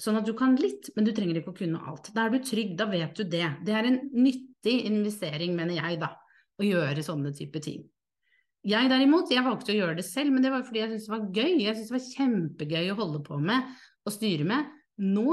Sånn 0.00 0.18
at 0.18 0.26
du 0.28 0.34
kan 0.36 0.56
litt, 0.60 0.90
men 0.96 1.06
du 1.06 1.12
trenger 1.16 1.40
ikke 1.40 1.54
å 1.54 1.56
kunne 1.56 1.80
alt. 1.88 2.10
Da 2.12 2.26
er 2.26 2.34
du 2.34 2.42
trygg, 2.44 2.74
da 2.76 2.84
vet 2.88 3.16
du 3.16 3.24
det. 3.24 3.46
Det 3.64 3.76
er 3.76 3.88
en 3.88 4.00
nyttig 4.12 4.76
investering, 4.90 5.54
mener 5.56 5.78
jeg, 5.78 6.00
da, 6.02 6.10
å 6.60 6.66
gjøre 6.66 7.04
sånne 7.04 7.32
type 7.36 7.62
ting. 7.64 7.84
Jeg 8.66 8.90
derimot, 8.90 9.30
jeg 9.30 9.46
valgte 9.46 9.72
å 9.72 9.76
gjøre 9.76 9.96
det 10.00 10.04
selv, 10.08 10.34
men 10.34 10.42
det 10.44 10.50
var 10.52 10.64
fordi 10.66 10.82
jeg 10.82 10.90
syntes 10.90 11.06
det 11.06 11.14
var 11.14 11.28
gøy. 11.38 11.52
Jeg 11.62 11.76
syntes 11.76 11.92
det 11.92 11.96
var 11.96 12.08
kjempegøy 12.16 12.90
å 12.90 12.98
holde 12.98 13.20
på 13.24 13.38
med 13.40 13.76
og 14.06 14.14
styre 14.14 14.48
med. 14.48 14.72
Nå 15.06 15.30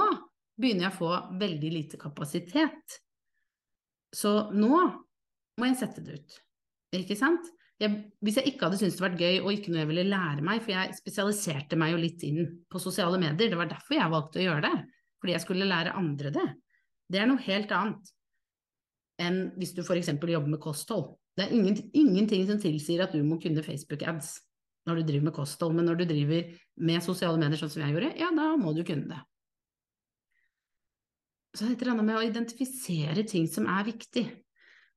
begynner 0.60 0.88
jeg 0.88 0.94
å 0.94 1.00
få 1.00 1.12
veldig 1.42 1.72
lite 1.74 2.00
kapasitet. 2.00 3.00
Så 4.14 4.36
nå 4.54 4.78
må 4.78 5.70
jeg 5.70 5.80
sette 5.80 6.04
det 6.06 6.20
ut. 6.20 6.38
Ikke 6.94 7.18
sant? 7.18 7.50
Jeg, 7.82 7.96
hvis 8.24 8.38
jeg 8.38 8.52
ikke 8.52 8.68
hadde 8.68 8.78
syntes 8.80 9.00
det 9.00 9.04
var 9.04 9.16
gøy 9.18 9.40
og 9.42 9.50
ikke 9.52 9.72
noe 9.74 9.82
jeg 9.82 9.90
ville 9.90 10.06
lære 10.08 10.44
meg, 10.46 10.62
for 10.64 10.76
jeg 10.76 10.98
spesialiserte 11.00 11.80
meg 11.80 11.96
jo 11.96 12.02
litt 12.02 12.22
inn 12.28 12.44
på 12.72 12.82
sosiale 12.82 13.18
medier, 13.20 13.50
det 13.52 13.60
var 13.60 13.72
derfor 13.72 13.98
jeg 13.98 14.14
valgte 14.14 14.40
å 14.40 14.46
gjøre 14.46 14.68
det. 14.68 14.76
Fordi 15.24 15.36
jeg 15.36 15.44
skulle 15.44 15.68
lære 15.68 15.96
andre 15.98 16.32
det. 16.36 16.46
Det 17.12 17.20
er 17.20 17.28
noe 17.30 17.44
helt 17.46 17.74
annet 17.76 18.14
enn 19.24 19.44
hvis 19.60 19.74
du 19.76 19.84
f.eks. 19.84 20.10
jobber 20.14 20.50
med 20.52 20.62
kosthold. 20.64 21.14
Det 21.38 21.48
er 21.48 21.54
ingen, 21.56 21.78
ingenting 21.98 22.46
som 22.50 22.62
tilsier 22.62 23.04
at 23.06 23.14
du 23.16 23.22
må 23.26 23.40
kunne 23.42 23.66
Facebook-ads 23.66 24.36
når 24.88 25.00
du 25.00 25.08
driver 25.08 25.30
med 25.30 25.36
kosthold, 25.38 25.76
men 25.78 25.88
når 25.88 26.02
du 26.02 26.08
driver 26.10 26.50
med 26.84 27.06
sosiale 27.06 27.40
medier 27.40 27.62
sånn 27.62 27.72
som 27.72 27.86
jeg 27.86 27.96
gjorde, 27.96 28.12
ja, 28.20 28.30
da 28.36 28.50
må 28.60 28.74
du 28.76 28.84
kunne 28.86 29.08
det. 29.10 29.22
Så 31.54 31.70
det 31.70 31.86
er 31.86 32.02
med 32.02 32.18
å 32.18 32.26
identifisere 32.26 33.24
ting 33.30 33.46
som 33.50 33.68
er 33.70 33.86
viktig. 33.86 34.26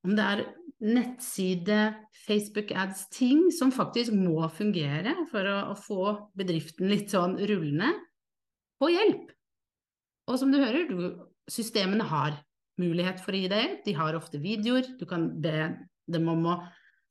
Om 0.07 0.17
det 0.17 0.27
er 0.27 0.43
nettside, 0.85 1.95
Facebook-ads, 2.27 3.07
ting 3.15 3.47
som 3.55 3.73
faktisk 3.73 4.13
må 4.13 4.45
fungere 4.53 5.15
for 5.31 5.49
å, 5.49 5.57
å, 5.73 5.77
få 5.79 6.09
bedriften 6.37 6.91
litt 6.91 7.15
sånn 7.15 7.39
rullende, 7.41 7.95
få 8.81 8.91
hjelp. 8.93 9.31
Og 10.27 10.41
som 10.41 10.53
du 10.53 10.59
hører, 10.61 10.91
du, 10.91 11.07
systemene 11.49 12.05
har 12.11 12.37
mulighet 12.81 13.23
for 13.25 13.33
å 13.33 13.41
gi 13.41 13.49
deg 13.49 13.63
hjelp. 13.63 13.85
De 13.87 13.95
har 13.97 14.19
ofte 14.19 14.43
videoer, 14.43 14.91
du 14.99 15.07
kan 15.09 15.31
be 15.41 15.71
dem 16.13 16.29
om 16.33 16.51
å 16.53 16.59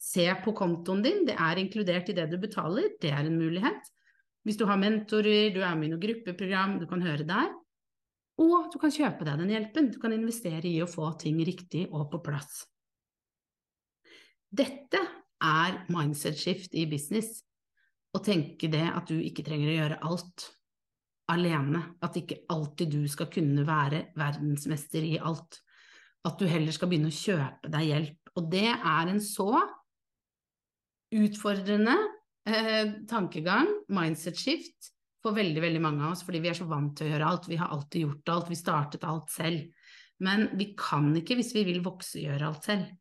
Se 0.06 0.26
på 0.44 0.52
kontoen 0.54 1.02
din, 1.02 1.24
det 1.26 1.38
er 1.40 1.58
inkludert 1.58 2.10
i 2.12 2.16
det 2.18 2.28
du 2.30 2.36
betaler, 2.38 2.92
det 3.02 3.10
er 3.16 3.26
en 3.26 3.40
mulighet. 3.40 3.88
Hvis 4.46 4.60
du 4.60 4.66
har 4.70 4.78
mentorer, 4.78 5.50
du 5.56 5.64
er 5.64 5.74
med 5.80 5.88
i 5.88 5.94
noe 5.96 6.04
gruppeprogram, 6.04 6.76
du 6.82 6.86
kan 6.90 7.02
høre 7.02 7.26
der. 7.26 7.48
Og 8.44 8.68
du 8.70 8.78
kan 8.82 8.94
kjøpe 8.94 9.26
deg 9.26 9.40
den 9.42 9.54
hjelpen, 9.56 9.90
du 9.90 9.98
kan 10.02 10.14
investere 10.14 10.68
i 10.68 10.82
å 10.84 10.90
få 10.92 11.08
ting 11.22 11.40
riktig 11.48 11.88
og 11.88 12.10
på 12.12 12.20
plass. 12.28 12.66
Dette 14.56 15.02
er 15.44 15.82
mindset 15.92 16.38
shift 16.40 16.76
i 16.78 16.86
business. 16.90 17.42
Å 18.16 18.22
tenke 18.24 18.70
det 18.72 18.86
at 18.88 19.10
du 19.10 19.18
ikke 19.20 19.44
trenger 19.44 19.72
å 19.72 19.78
gjøre 19.80 20.02
alt 20.08 20.46
alene. 21.34 21.82
At 22.06 22.18
ikke 22.20 22.44
alltid 22.54 22.94
du 22.96 23.02
skal 23.12 23.30
kunne 23.34 23.66
være 23.68 24.06
verdensmester 24.16 25.04
i 25.04 25.18
alt. 25.20 25.60
At 26.26 26.40
du 26.40 26.48
heller 26.50 26.74
skal 26.76 26.90
begynne 26.92 27.12
å 27.12 27.16
kjøpe 27.16 27.72
deg 27.74 27.90
hjelp. 27.90 28.36
Og 28.36 28.52
det 28.52 28.68
er 28.72 29.12
en 29.12 29.22
så 29.24 29.50
utfordrende 31.16 31.96
eh, 32.50 32.96
tankegang, 33.10 33.70
mindset 33.94 34.40
shift, 34.40 34.92
for 35.26 35.34
veldig, 35.34 35.62
veldig 35.64 35.82
mange 35.82 36.04
av 36.06 36.14
oss, 36.14 36.22
fordi 36.26 36.42
vi 36.44 36.52
er 36.52 36.58
så 36.58 36.68
vant 36.70 36.92
til 36.98 37.08
å 37.08 37.14
gjøre 37.14 37.30
alt. 37.32 37.48
Vi 37.50 37.58
har 37.58 37.72
alltid 37.74 38.04
gjort 38.04 38.32
alt, 38.34 38.52
vi 38.52 38.60
startet 38.60 39.08
alt 39.10 39.32
selv. 39.34 39.88
Men 40.22 40.48
vi 40.60 40.70
kan 40.78 41.10
ikke, 41.18 41.38
hvis 41.40 41.54
vi 41.56 41.64
vil 41.68 41.82
vokse, 41.86 42.22
gjøre 42.22 42.52
alt 42.52 42.68
selv. 42.68 42.92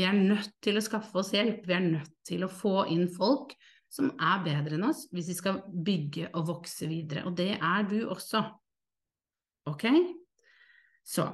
Vi 0.00 0.06
er 0.08 0.16
nødt 0.16 0.54
til 0.64 0.78
å 0.78 0.80
skaffe 0.80 1.18
oss 1.20 1.34
hjelp, 1.34 1.66
vi 1.68 1.74
er 1.76 1.82
nødt 1.84 2.12
til 2.24 2.46
å 2.46 2.48
få 2.48 2.86
inn 2.88 3.04
folk 3.12 3.50
som 3.92 4.06
er 4.16 4.38
bedre 4.46 4.78
enn 4.78 4.86
oss, 4.88 5.02
hvis 5.12 5.26
vi 5.28 5.34
skal 5.36 5.58
bygge 5.68 6.30
og 6.38 6.46
vokse 6.48 6.86
videre. 6.88 7.26
Og 7.28 7.34
det 7.36 7.58
er 7.58 7.84
du 7.90 7.98
også. 8.08 8.40
Ok? 9.68 9.84
Så 11.04 11.26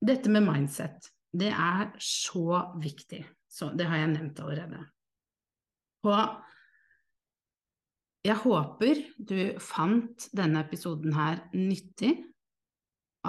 dette 0.00 0.32
med 0.32 0.46
mindset, 0.46 1.10
det 1.28 1.50
er 1.52 1.90
så 2.00 2.62
viktig. 2.80 3.20
Så 3.52 3.68
det 3.76 3.88
har 3.90 4.00
jeg 4.00 4.14
nevnt 4.14 4.40
allerede. 4.40 4.80
Og 6.08 6.22
jeg 8.24 8.38
håper 8.46 9.02
du 9.18 9.40
fant 9.60 10.28
denne 10.32 10.62
episoden 10.64 11.12
her 11.18 11.44
nyttig, 11.52 12.14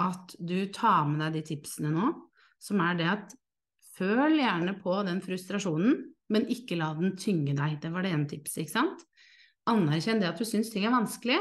at 0.00 0.32
du 0.40 0.62
tar 0.72 1.04
med 1.10 1.26
deg 1.26 1.42
de 1.42 1.44
tipsene 1.52 1.92
nå, 1.92 2.08
som 2.56 2.80
er 2.86 2.96
det 3.02 3.10
at 3.10 3.36
føl 3.98 4.38
gjerne 4.40 4.74
på 4.80 4.94
den 5.06 5.20
frustrasjonen, 5.24 6.00
men 6.32 6.48
ikke 6.52 6.78
la 6.78 6.92
den 6.96 7.14
tynge 7.20 7.54
deg. 7.56 7.78
Det 7.82 7.92
var 7.92 8.04
det 8.04 8.12
ene 8.14 8.28
tipset, 8.30 8.62
ikke 8.64 8.74
sant? 8.74 9.04
Anerkjenn 9.68 10.22
det 10.22 10.30
at 10.30 10.40
du 10.40 10.46
syns 10.48 10.70
ting 10.72 10.86
er 10.88 10.94
vanskelig. 10.94 11.38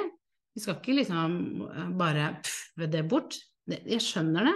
Vi 0.55 0.63
skal 0.63 0.79
ikke 0.79 0.95
liksom 0.97 1.35
eh, 1.67 1.89
bare 1.97 2.31
pffe 2.41 2.89
det 2.91 3.03
bort. 3.09 3.37
Jeg 3.67 3.99
skjønner 4.03 4.47
det, 4.47 4.55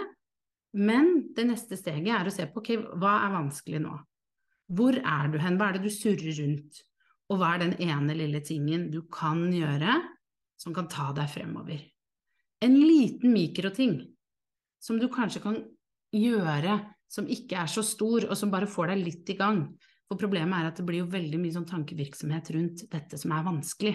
men 0.80 1.12
det 1.36 1.44
neste 1.50 1.76
steget 1.76 2.14
er 2.16 2.28
å 2.28 2.32
se 2.32 2.46
på 2.48 2.62
ok, 2.62 2.72
hva 3.00 3.18
er 3.26 3.36
vanskelig 3.36 3.82
nå? 3.84 3.92
Hvor 4.72 4.96
er 4.96 5.28
du 5.28 5.36
hen? 5.42 5.58
Hva 5.60 5.68
er 5.68 5.76
det 5.76 5.84
du 5.84 5.92
surrer 5.92 6.32
rundt? 6.38 6.80
Og 7.28 7.40
hva 7.40 7.54
er 7.54 7.62
den 7.66 7.76
ene 7.84 8.16
lille 8.16 8.40
tingen 8.44 8.88
du 8.92 9.02
kan 9.12 9.44
gjøre 9.52 9.98
som 10.60 10.74
kan 10.76 10.88
ta 10.90 11.10
deg 11.16 11.28
fremover? 11.32 11.80
En 12.62 12.78
liten 12.78 13.34
mikroting 13.34 13.98
som 14.82 14.98
du 15.00 15.08
kanskje 15.12 15.42
kan 15.44 15.60
gjøre 16.12 16.78
som 17.12 17.28
ikke 17.28 17.60
er 17.60 17.70
så 17.70 17.84
stor, 17.84 18.24
og 18.30 18.36
som 18.38 18.52
bare 18.52 18.70
får 18.70 18.94
deg 18.94 19.02
litt 19.04 19.32
i 19.34 19.38
gang. 19.38 19.66
For 20.08 20.20
problemet 20.20 20.58
er 20.58 20.70
at 20.70 20.80
det 20.80 20.86
blir 20.88 21.02
jo 21.02 21.12
veldig 21.12 21.40
mye 21.40 21.54
sånn 21.54 21.68
tankevirksomhet 21.68 22.52
rundt 22.56 22.84
dette 22.92 23.20
som 23.20 23.32
er 23.36 23.44
vanskelig. 23.46 23.94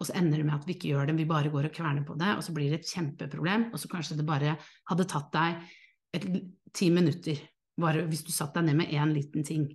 Og 0.00 0.08
så 0.08 0.16
ender 0.18 0.40
det 0.40 0.46
med 0.48 0.56
at 0.56 0.66
vi 0.66 0.74
ikke 0.74 0.90
gjør 0.90 1.10
det, 1.10 1.18
vi 1.18 1.28
bare 1.30 1.50
går 1.52 1.68
og 1.68 1.74
kverner 1.76 2.06
på 2.06 2.16
det, 2.18 2.32
og 2.34 2.42
så 2.42 2.54
blir 2.54 2.72
det 2.72 2.80
et 2.80 2.90
kjempeproblem, 2.90 3.68
og 3.70 3.78
så 3.78 3.90
kanskje 3.90 4.18
det 4.18 4.26
bare 4.26 4.56
hadde 4.90 5.06
tatt 5.10 5.28
deg 5.34 5.68
et, 6.16 6.26
ti 6.74 6.88
minutter, 6.90 7.38
bare 7.78 8.02
hvis 8.08 8.24
du 8.26 8.32
satte 8.34 8.58
deg 8.58 8.70
ned 8.70 8.80
med 8.80 8.94
én 8.94 9.14
liten 9.14 9.46
ting. 9.46 9.68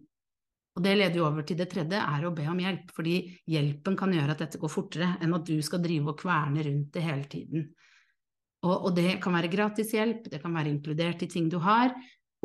Og 0.78 0.84
det 0.84 0.94
leder 0.98 1.18
jo 1.18 1.26
over 1.26 1.46
til 1.48 1.58
det 1.58 1.70
tredje, 1.72 1.98
er 1.98 2.26
å 2.28 2.34
be 2.36 2.44
om 2.52 2.60
hjelp, 2.62 2.92
fordi 2.94 3.16
hjelpen 3.50 3.96
kan 3.98 4.12
gjøre 4.14 4.36
at 4.36 4.44
dette 4.44 4.60
går 4.62 4.70
fortere 4.70 5.14
enn 5.24 5.34
at 5.34 5.48
du 5.48 5.56
skal 5.66 5.82
drive 5.82 6.12
og 6.12 6.20
kverne 6.20 6.66
rundt 6.68 6.92
det 6.94 7.06
hele 7.08 7.32
tiden. 7.32 7.70
Og, 8.68 8.76
og 8.76 8.92
det 8.98 9.16
kan 9.24 9.34
være 9.38 9.50
gratis 9.54 9.96
hjelp, 9.96 10.28
det 10.34 10.42
kan 10.44 10.54
være 10.54 10.74
inkludert 10.74 11.24
i 11.24 11.32
ting 11.32 11.48
du 11.50 11.58
har, 11.64 11.96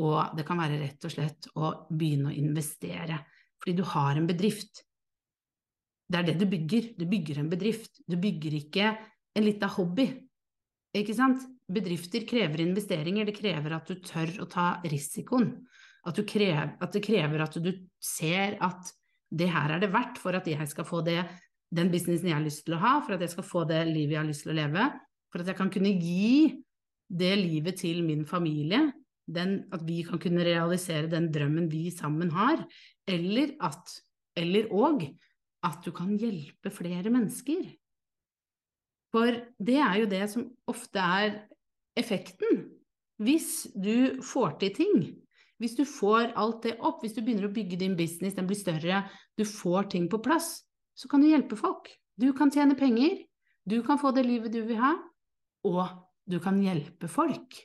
og 0.00 0.36
det 0.36 0.46
kan 0.48 0.60
være 0.60 0.80
rett 0.80 1.04
og 1.04 1.12
slett 1.12 1.50
å 1.58 1.72
begynne 1.90 2.30
å 2.30 2.36
investere, 2.36 3.18
fordi 3.60 3.76
du 3.78 3.84
har 3.92 4.18
en 4.18 4.28
bedrift. 4.28 4.82
Det 6.08 6.20
er 6.20 6.28
det 6.30 6.38
du 6.40 6.46
bygger, 6.48 6.92
du 6.96 7.04
bygger 7.08 7.42
en 7.42 7.50
bedrift, 7.52 8.00
du 8.08 8.16
bygger 8.20 8.56
ikke 8.58 8.92
en 9.36 9.44
lita 9.46 9.68
hobby, 9.76 10.08
ikke 10.96 11.16
sant? 11.16 11.44
Bedrifter 11.72 12.26
krever 12.28 12.64
investeringer, 12.64 13.28
det 13.28 13.36
krever 13.36 13.76
at 13.78 13.88
du 13.88 14.00
tør 14.04 14.34
å 14.44 14.48
ta 14.50 14.66
risikoen. 14.84 15.54
At, 16.04 16.18
krever, 16.26 16.74
at, 16.82 16.90
det 16.92 17.04
krever 17.04 17.44
at 17.44 17.56
du 17.62 17.70
ser 18.02 18.58
at 18.60 18.90
det 19.32 19.48
her 19.52 19.76
er 19.76 19.80
det 19.80 19.92
verdt 19.92 20.18
for 20.20 20.36
at 20.36 20.48
jeg 20.50 20.66
skal 20.68 20.84
få 20.84 21.00
det, 21.06 21.22
den 21.72 21.88
businessen 21.92 22.28
jeg 22.28 22.36
har 22.36 22.44
lyst 22.44 22.66
til 22.66 22.76
å 22.76 22.82
ha, 22.82 22.96
for 23.04 23.16
at 23.16 23.22
jeg 23.24 23.32
skal 23.32 23.46
få 23.46 23.62
det 23.70 23.80
livet 23.88 24.16
jeg 24.16 24.20
har 24.20 24.28
lyst 24.28 24.44
til 24.44 24.52
å 24.52 24.58
leve, 24.58 24.88
for 25.32 25.40
at 25.40 25.48
jeg 25.48 25.56
kan 25.56 25.70
kunne 25.72 25.94
gi 25.96 26.50
det 27.08 27.32
livet 27.40 27.78
til 27.80 28.02
min 28.04 28.26
familie, 28.28 28.90
den, 29.30 29.62
at 29.72 29.84
vi 29.86 30.02
kan 30.06 30.20
kunne 30.22 30.44
realisere 30.46 31.10
den 31.10 31.30
drømmen 31.32 31.68
vi 31.70 31.90
sammen 31.94 32.32
har, 32.34 32.64
eller 33.08 33.54
at, 33.62 33.94
eller 34.36 34.70
og, 34.74 35.06
at 35.62 35.78
du 35.84 35.92
kan 35.94 36.16
hjelpe 36.18 36.72
flere 36.74 37.10
mennesker. 37.12 37.64
For 39.12 39.36
det 39.62 39.78
er 39.78 39.98
jo 40.02 40.10
det 40.10 40.22
som 40.32 40.46
ofte 40.70 40.98
er 40.98 41.34
effekten. 41.98 42.64
Hvis 43.22 43.68
du 43.76 44.22
får 44.24 44.56
til 44.62 44.74
ting, 44.74 45.02
hvis 45.62 45.76
du 45.78 45.84
får 45.86 46.32
alt 46.34 46.64
det 46.64 46.78
opp, 46.80 47.02
hvis 47.04 47.14
du 47.14 47.20
begynner 47.22 47.46
å 47.46 47.54
bygge 47.54 47.78
din 47.78 47.94
business, 47.98 48.34
den 48.34 48.48
blir 48.48 48.58
større, 48.58 49.04
du 49.38 49.44
får 49.46 49.92
ting 49.94 50.08
på 50.10 50.18
plass, 50.24 50.64
så 50.98 51.06
kan 51.08 51.22
du 51.22 51.28
hjelpe 51.30 51.58
folk. 51.60 51.92
Du 52.18 52.32
kan 52.36 52.50
tjene 52.50 52.74
penger, 52.78 53.20
du 53.68 53.78
kan 53.86 54.00
få 54.00 54.10
det 54.16 54.26
livet 54.26 54.52
du 54.52 54.64
vil 54.66 54.80
ha, 54.80 54.96
og 55.68 55.84
du 56.26 56.40
kan 56.42 56.58
hjelpe 56.64 57.06
folk 57.10 57.60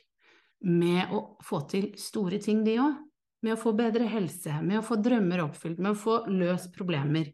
med 0.66 1.12
å 1.14 1.22
få 1.44 1.62
til 1.70 1.92
store 2.00 2.40
ting, 2.42 2.64
de 2.66 2.78
òg. 2.82 3.04
Med 3.46 3.54
å 3.54 3.60
få 3.60 3.70
bedre 3.78 4.08
helse, 4.10 4.50
med 4.66 4.80
å 4.80 4.82
få 4.82 4.96
drømmer 4.98 5.44
oppfylt, 5.44 5.78
med 5.78 5.94
å 5.94 5.98
få 5.98 6.14
løst 6.26 6.72
problemer. 6.74 7.28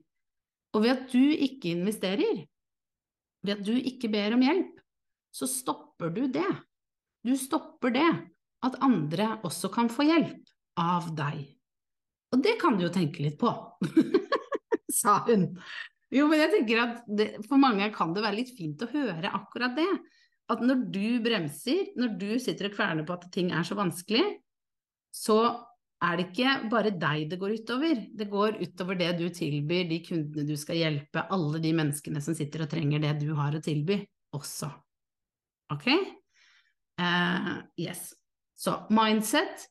Og 0.76 0.82
ved 0.84 0.92
at 0.92 1.06
du 1.14 1.22
ikke 1.32 1.70
investerer, 1.72 2.42
ved 3.40 3.54
at 3.54 3.64
du 3.64 3.72
ikke 3.78 4.10
ber 4.12 4.36
om 4.36 4.44
hjelp, 4.44 4.82
så 5.32 5.48
stopper 5.48 6.12
du 6.12 6.26
det. 6.28 6.50
Du 7.24 7.32
stopper 7.40 7.94
det 7.94 8.10
at 8.64 8.76
andre 8.84 9.38
også 9.48 9.70
kan 9.72 9.88
få 9.92 10.04
hjelp 10.10 10.52
av 10.80 11.08
deg. 11.16 11.40
Og 12.34 12.42
det 12.44 12.56
kan 12.60 12.76
du 12.76 12.84
jo 12.84 12.92
tenke 12.92 13.24
litt 13.24 13.38
på, 13.40 13.50
sa 15.00 15.20
hun. 15.28 15.52
Jo, 16.14 16.28
men 16.30 16.44
jeg 16.44 16.52
tenker 16.52 16.82
at 16.82 17.06
det, 17.08 17.28
for 17.48 17.58
mange 17.62 17.88
kan 17.94 18.12
det 18.14 18.22
være 18.24 18.38
litt 18.42 18.52
fint 18.54 18.82
å 18.84 18.90
høre 18.90 19.32
akkurat 19.34 19.74
det. 19.78 19.88
At 20.52 20.60
når 20.60 20.82
du 20.92 21.22
bremser, 21.24 21.94
når 21.96 22.16
du 22.20 22.30
sitter 22.42 22.68
og 22.68 22.74
kverner 22.76 23.06
på 23.06 23.16
at 23.16 23.30
ting 23.32 23.52
er 23.54 23.64
så 23.64 23.76
vanskelig, 23.78 24.24
så 25.14 25.38
er 26.04 26.18
det 26.18 26.26
ikke 26.28 26.54
bare 26.72 26.92
deg 27.00 27.28
det 27.30 27.38
går 27.40 27.54
utover. 27.60 28.00
Det 28.12 28.26
går 28.30 28.58
utover 28.60 28.98
det 29.00 29.12
du 29.20 29.28
tilbyr, 29.32 29.86
de 29.88 30.00
kundene 30.04 30.48
du 30.48 30.56
skal 30.60 30.80
hjelpe, 30.82 31.24
alle 31.32 31.62
de 31.64 31.72
menneskene 31.76 32.20
som 32.24 32.36
sitter 32.36 32.66
og 32.66 32.72
trenger 32.72 33.02
det 33.04 33.14
du 33.22 33.30
har 33.38 33.56
å 33.56 33.62
tilby, 33.64 34.02
også. 34.36 34.68
Ok? 35.72 35.88
Uh, 37.00 37.64
yes. 37.80 38.10
Så 38.54 38.76
mindset 38.94 39.64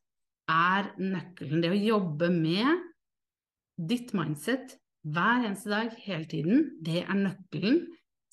er 0.50 0.90
nøkkelen. 1.00 1.62
Det 1.64 1.72
å 1.72 1.84
jobbe 1.84 2.32
med 2.34 2.82
ditt 3.78 4.12
mindset 4.18 4.78
hver 5.04 5.44
eneste 5.44 5.72
dag, 5.72 5.94
hele 6.06 6.28
tiden, 6.32 6.68
det 6.82 7.04
er 7.04 7.20
nøkkelen 7.20 7.84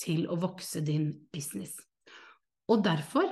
til 0.01 0.27
å 0.31 0.39
vokse 0.41 0.83
din 0.87 1.11
business. 1.35 1.75
Og 2.71 2.85
derfor 2.87 3.27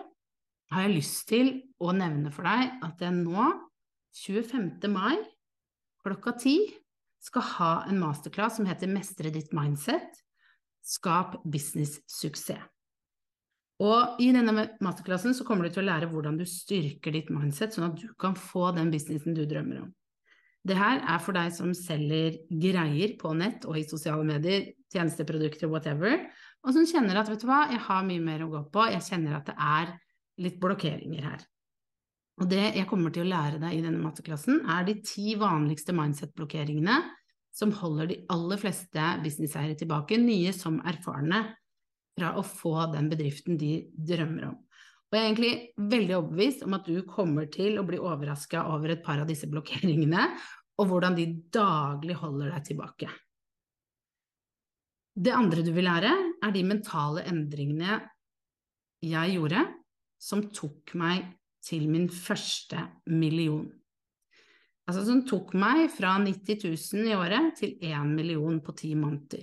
har 0.73 0.85
jeg 0.85 0.97
lyst 0.99 1.29
til 1.31 1.51
å 1.81 1.95
nevne 1.97 2.33
for 2.35 2.49
deg 2.49 2.83
at 2.85 3.03
jeg 3.05 3.15
nå, 3.17 3.49
25. 4.19 4.89
mai 4.91 5.19
klokka 6.03 6.35
10, 6.41 6.73
skal 7.23 7.45
ha 7.59 7.73
en 7.91 8.01
masterclass 8.01 8.57
som 8.59 8.67
heter 8.67 8.91
Mestre 8.91 9.31
ditt 9.35 9.53
mindset 9.57 10.19
skap 10.89 11.37
business-suksess. 11.45 12.67
Og 13.79 14.19
i 14.19 14.33
denne 14.35 14.67
masterklassen 14.83 15.37
så 15.39 15.45
kommer 15.47 15.69
du 15.69 15.75
til 15.75 15.85
å 15.85 15.91
lære 15.93 16.09
hvordan 16.11 16.39
du 16.41 16.43
styrker 16.49 17.15
ditt 17.15 17.29
mindset, 17.31 17.77
sånn 17.77 17.93
at 17.93 18.01
du 18.01 18.09
kan 18.19 18.35
få 18.35 18.73
den 18.75 18.91
businessen 18.91 19.37
du 19.37 19.45
drømmer 19.47 19.85
om. 19.85 19.93
Det 20.67 20.75
her 20.75 20.99
er 20.99 21.21
for 21.23 21.39
deg 21.39 21.53
som 21.55 21.71
selger 21.77 22.41
greier 22.51 23.15
på 23.21 23.31
nett 23.39 23.63
og 23.71 23.79
i 23.79 23.87
sosiale 23.87 24.27
medier, 24.27 24.73
tjenesteprodukter, 24.91 25.71
whatever, 25.71 26.25
og 26.67 26.75
som 26.75 26.87
kjenner 26.89 27.21
at 27.21 27.31
vet 27.31 27.43
du 27.43 27.47
hva, 27.49 27.67
jeg 27.71 27.81
har 27.87 28.07
mye 28.07 28.25
mer 28.25 28.43
å 28.45 28.51
gå 28.53 28.65
på, 28.73 28.89
jeg 28.91 29.05
kjenner 29.07 29.39
at 29.39 29.49
det 29.51 29.57
er 29.59 29.95
litt 30.43 30.59
blokkeringer 30.63 31.29
her. 31.31 31.47
Og 32.39 32.51
det 32.51 32.65
jeg 32.77 32.87
kommer 32.91 33.15
til 33.15 33.25
å 33.27 33.31
lære 33.31 33.59
deg 33.63 33.79
i 33.79 33.83
denne 33.83 34.03
matteklassen, 34.03 34.61
er 34.71 34.85
de 34.87 34.99
ti 35.03 35.35
vanligste 35.39 35.95
mindset-blokkeringene 35.97 36.99
som 37.55 37.73
holder 37.75 38.11
de 38.11 38.19
aller 38.31 38.61
fleste 38.61 39.07
businesseiere 39.25 39.75
tilbake, 39.79 40.21
nye 40.23 40.53
som 40.55 40.79
erfarne 40.87 41.43
fra 42.19 42.35
å 42.39 42.45
få 42.47 42.75
den 42.93 43.09
bedriften 43.11 43.59
de 43.59 43.73
drømmer 43.91 44.51
om. 44.53 44.57
Og 45.09 45.17
jeg 45.17 45.23
er 45.23 45.29
egentlig 45.31 45.89
veldig 45.95 46.17
overbevist 46.19 46.65
om 46.67 46.77
at 46.77 46.87
du 46.87 46.99
kommer 47.09 47.49
til 47.51 47.79
å 47.81 47.87
bli 47.89 47.99
overraska 47.99 48.67
over 48.75 48.93
et 48.93 49.05
par 49.07 49.23
av 49.23 49.31
disse 49.31 49.49
blokkeringene, 49.51 50.29
og 50.79 50.91
hvordan 50.91 51.17
de 51.17 51.27
daglig 51.55 52.19
holder 52.21 52.53
deg 52.55 52.67
tilbake. 52.69 53.09
Det 55.19 55.33
andre 55.35 55.65
du 55.67 55.73
vil 55.75 55.89
lære, 55.89 56.13
er 56.47 56.53
de 56.55 56.61
mentale 56.63 57.25
endringene 57.27 57.97
jeg 59.03 59.35
gjorde, 59.35 59.65
som 60.15 60.45
tok 60.55 60.93
meg 60.99 61.25
til 61.65 61.89
min 61.91 62.07
første 62.07 62.85
million. 63.11 63.67
Altså 64.87 65.03
som 65.09 65.25
tok 65.27 65.57
meg 65.59 65.89
fra 65.91 66.15
90 66.23 66.63
000 66.63 67.11
i 67.11 67.17
året 67.19 67.51
til 67.59 67.75
1 67.83 68.13
million 68.15 68.61
på 68.63 68.77
ti 68.79 68.93
måneder. 68.95 69.43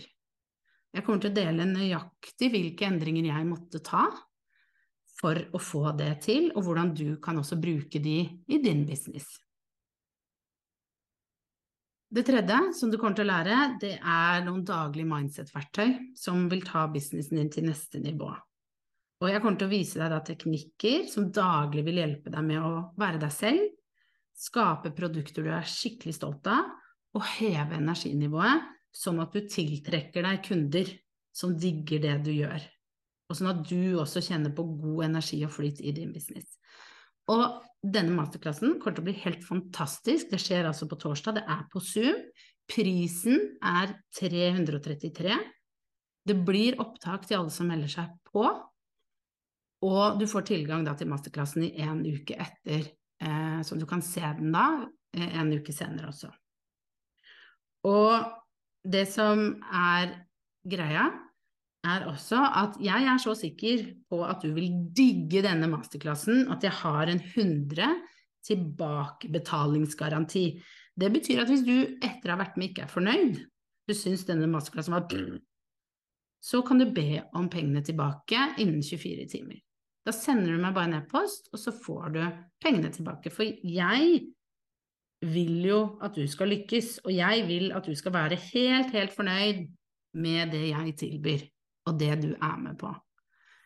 Jeg 0.96 1.04
kommer 1.04 1.26
til 1.26 1.34
å 1.34 1.40
dele 1.42 1.68
nøyaktig 1.68 2.50
hvilke 2.54 2.88
endringer 2.88 3.28
jeg 3.34 3.50
måtte 3.50 3.84
ta 3.84 4.08
for 5.20 5.36
å 5.36 5.60
få 5.60 5.90
det 6.00 6.14
til, 6.24 6.54
og 6.56 6.70
hvordan 6.70 6.96
du 6.96 7.18
kan 7.24 7.36
også 7.42 7.60
bruke 7.60 8.00
de 8.00 8.22
i 8.24 8.62
din 8.64 8.88
business. 8.88 9.28
Det 12.16 12.24
tredje 12.24 12.58
som 12.78 12.92
du 12.92 12.96
kommer 12.96 13.18
til 13.18 13.26
å 13.26 13.34
lære, 13.34 13.56
det 13.82 13.94
er 14.00 14.44
noen 14.46 14.62
daglige 14.64 15.10
mindset-verktøy 15.10 16.14
som 16.16 16.46
vil 16.52 16.62
ta 16.64 16.86
businessen 16.92 17.42
din 17.42 17.50
til 17.52 17.68
neste 17.68 18.00
nivå. 18.00 18.30
Og 19.20 19.32
jeg 19.32 19.42
kommer 19.44 19.60
til 19.60 19.68
å 19.68 19.74
vise 19.74 20.00
deg 20.00 20.14
da 20.14 20.22
teknikker 20.24 21.10
som 21.12 21.28
daglig 21.36 21.84
vil 21.88 22.00
hjelpe 22.00 22.32
deg 22.32 22.48
med 22.48 22.64
å 22.64 22.72
være 23.00 23.20
deg 23.20 23.34
selv, 23.36 23.66
skape 24.36 24.94
produkter 24.96 25.44
du 25.44 25.52
er 25.56 25.68
skikkelig 25.68 26.16
stolt 26.16 26.48
av, 26.52 26.72
og 27.16 27.28
heve 27.36 27.80
energinivået, 27.80 28.64
sånn 28.96 29.20
at 29.24 29.36
du 29.36 29.44
tiltrekker 29.52 30.24
deg 30.24 30.44
kunder 30.48 30.96
som 31.36 31.56
digger 31.60 32.00
det 32.04 32.16
du 32.28 32.32
gjør 32.36 32.64
og 33.26 33.38
sånn 33.38 33.52
at 33.52 33.64
du 33.66 33.98
også 34.00 34.24
kjenner 34.24 34.54
på 34.56 34.66
god 34.78 35.08
energi 35.10 35.42
og 35.46 35.54
flyt 35.56 35.82
i 35.82 35.94
din 35.96 36.14
business. 36.14 36.60
Og 37.34 37.62
denne 37.82 38.14
masterklassen 38.18 38.78
kommer 38.80 38.98
til 38.98 39.04
å 39.04 39.08
bli 39.10 39.18
helt 39.24 39.46
fantastisk. 39.46 40.30
Det 40.32 40.42
skjer 40.42 40.68
altså 40.70 40.88
på 40.90 40.98
torsdag, 41.02 41.40
det 41.40 41.46
er 41.50 41.66
på 41.72 41.82
Zoom. 41.84 42.22
Prisen 42.70 43.42
er 43.62 43.94
333. 44.18 45.36
Det 46.26 46.38
blir 46.46 46.80
opptak 46.82 47.28
til 47.28 47.40
alle 47.40 47.54
som 47.54 47.70
melder 47.70 47.92
seg 47.92 48.14
på, 48.32 48.48
og 49.86 50.20
du 50.20 50.26
får 50.30 50.48
tilgang 50.50 50.86
da 50.86 50.96
til 50.98 51.10
masterklassen 51.12 51.66
i 51.68 51.74
en 51.86 52.02
uke 52.02 52.38
etter, 52.42 52.88
eh, 53.22 53.60
så 53.62 53.78
du 53.78 53.86
kan 53.90 54.02
se 54.06 54.24
den 54.40 54.54
da 54.56 54.88
eh, 55.14 55.36
en 55.38 55.52
uke 55.54 55.76
senere 55.76 56.10
også. 56.10 56.32
Og 57.86 58.32
det 58.82 59.06
som 59.12 59.44
er 59.70 60.16
greia, 60.66 61.10
er 61.86 62.08
også 62.10 62.42
at 62.64 62.78
jeg 62.84 63.08
er 63.08 63.18
så 63.22 63.36
sikker 63.38 63.86
på 64.10 64.24
at 64.26 64.44
du 64.44 64.54
vil 64.56 64.72
digge 64.96 65.44
denne 65.46 65.70
masterklassen 65.72 66.48
at 66.54 66.64
jeg 66.66 66.74
har 66.82 67.12
en 67.12 67.22
100 67.22 67.90
tilbakebetalingsgaranti. 68.46 70.46
Det 70.96 71.12
betyr 71.14 71.44
at 71.44 71.52
hvis 71.52 71.66
du 71.66 71.98
etter 72.04 72.30
å 72.30 72.36
ha 72.36 72.42
vært 72.44 72.58
med 72.58 72.72
ikke 72.72 72.86
er 72.86 72.92
fornøyd, 72.92 73.36
du 73.86 73.94
syns 73.98 74.26
denne 74.28 74.50
masterklassen 74.50 74.96
var 74.96 75.08
så 76.46 76.62
kan 76.62 76.78
du 76.78 76.86
be 76.94 77.24
om 77.34 77.48
pengene 77.50 77.82
tilbake 77.82 78.38
innen 78.62 78.84
24 78.86 79.26
timer. 79.32 79.58
Da 80.06 80.14
sender 80.14 80.54
du 80.54 80.62
meg 80.62 80.76
bare 80.76 80.92
en 80.92 81.00
e-post, 81.00 81.50
og 81.50 81.58
så 81.58 81.74
får 81.74 82.12
du 82.14 82.20
pengene 82.62 82.92
tilbake. 82.94 83.32
For 83.34 83.50
jeg 83.66 84.20
vil 85.26 85.66
jo 85.66 85.80
at 86.06 86.14
du 86.14 86.22
skal 86.30 86.54
lykkes, 86.54 87.00
og 87.02 87.10
jeg 87.16 87.48
vil 87.50 87.74
at 87.74 87.90
du 87.90 87.98
skal 87.98 88.14
være 88.14 88.38
helt, 88.54 88.94
helt 88.94 89.18
fornøyd 89.18 89.66
med 90.22 90.54
det 90.54 90.68
jeg 90.70 90.94
tilbyr 91.02 91.50
og 91.86 91.98
det 92.00 92.14
du 92.24 92.30
er 92.34 92.58
med 92.62 92.78
på. 92.80 92.92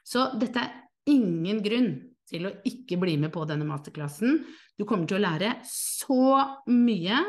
Så 0.05 0.29
dette 0.39 0.61
er 0.61 0.77
ingen 1.09 1.61
grunn 1.65 1.91
til 2.29 2.45
å 2.45 2.53
ikke 2.67 2.99
bli 3.01 3.15
med 3.21 3.33
på 3.33 3.45
denne 3.49 3.67
masterklassen. 3.67 4.41
Du 4.77 4.85
kommer 4.87 5.09
til 5.09 5.19
å 5.19 5.23
lære 5.23 5.55
så 5.67 6.37
mye, 6.69 7.23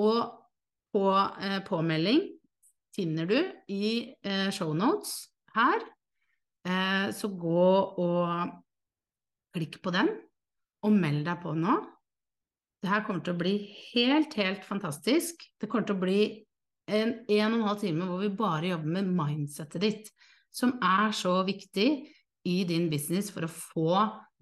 og 0.00 0.38
på 0.92 1.06
eh, 1.40 1.60
påmelding 1.64 2.22
finner 2.92 3.28
du 3.28 3.38
i 3.72 4.12
eh, 4.24 4.48
shownotes 4.52 5.14
her. 5.56 5.80
Eh, 6.68 7.08
så 7.16 7.32
gå 7.32 7.64
og 8.02 8.52
klikk 9.56 9.80
på 9.84 9.92
den, 9.94 10.12
og 10.84 10.96
meld 10.96 11.26
deg 11.28 11.40
på 11.42 11.54
nå. 11.56 11.78
Det 12.82 12.90
her 12.90 13.04
kommer 13.06 13.22
til 13.24 13.36
å 13.36 13.40
bli 13.40 13.54
helt, 13.92 14.34
helt 14.40 14.64
fantastisk. 14.66 15.44
Det 15.60 15.68
kommer 15.70 15.86
til 15.88 15.96
å 15.96 16.02
bli 16.02 16.22
en 16.90 17.14
en 17.28 17.52
og 17.52 17.58
en 17.58 17.66
halv 17.68 17.80
time 17.80 18.08
hvor 18.08 18.22
vi 18.22 18.32
bare 18.36 18.72
jobber 18.72 18.96
med 18.98 19.12
mindsettet 19.14 19.84
ditt, 19.84 20.10
som 20.52 20.74
er 20.82 21.14
så 21.16 21.38
viktig 21.46 21.88
i 22.48 22.56
din 22.68 22.88
business 22.90 23.30
for 23.32 23.46
å 23.46 23.52
få 23.52 23.92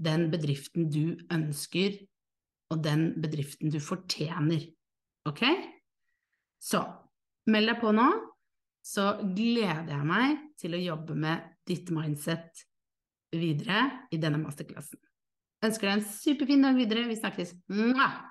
den 0.00 0.31
bedriften 0.33 0.88
du 0.90 1.18
ønsker, 1.33 1.98
og 2.72 2.81
den 2.85 3.11
bedriften 3.20 3.70
du 3.72 3.79
fortjener. 3.83 4.64
Ok? 5.29 5.44
Så 6.61 6.81
meld 7.50 7.70
deg 7.70 7.81
på 7.83 7.92
nå, 7.92 8.09
så 8.81 9.12
gleder 9.20 9.92
jeg 9.92 10.09
meg 10.09 10.40
til 10.61 10.76
å 10.76 10.83
jobbe 10.83 11.16
med 11.18 11.53
ditt 11.68 11.92
mindset 11.92 12.64
videre 13.37 13.85
i 14.11 14.18
denne 14.20 14.40
masterklassen. 14.40 14.98
Ønsker 15.61 15.90
deg 15.90 15.98
en 15.98 16.09
superfin 16.09 16.64
dag 16.64 16.79
videre. 16.79 17.05
Vi 17.11 17.18
snakkes. 17.20 17.53
Mwah! 17.68 18.30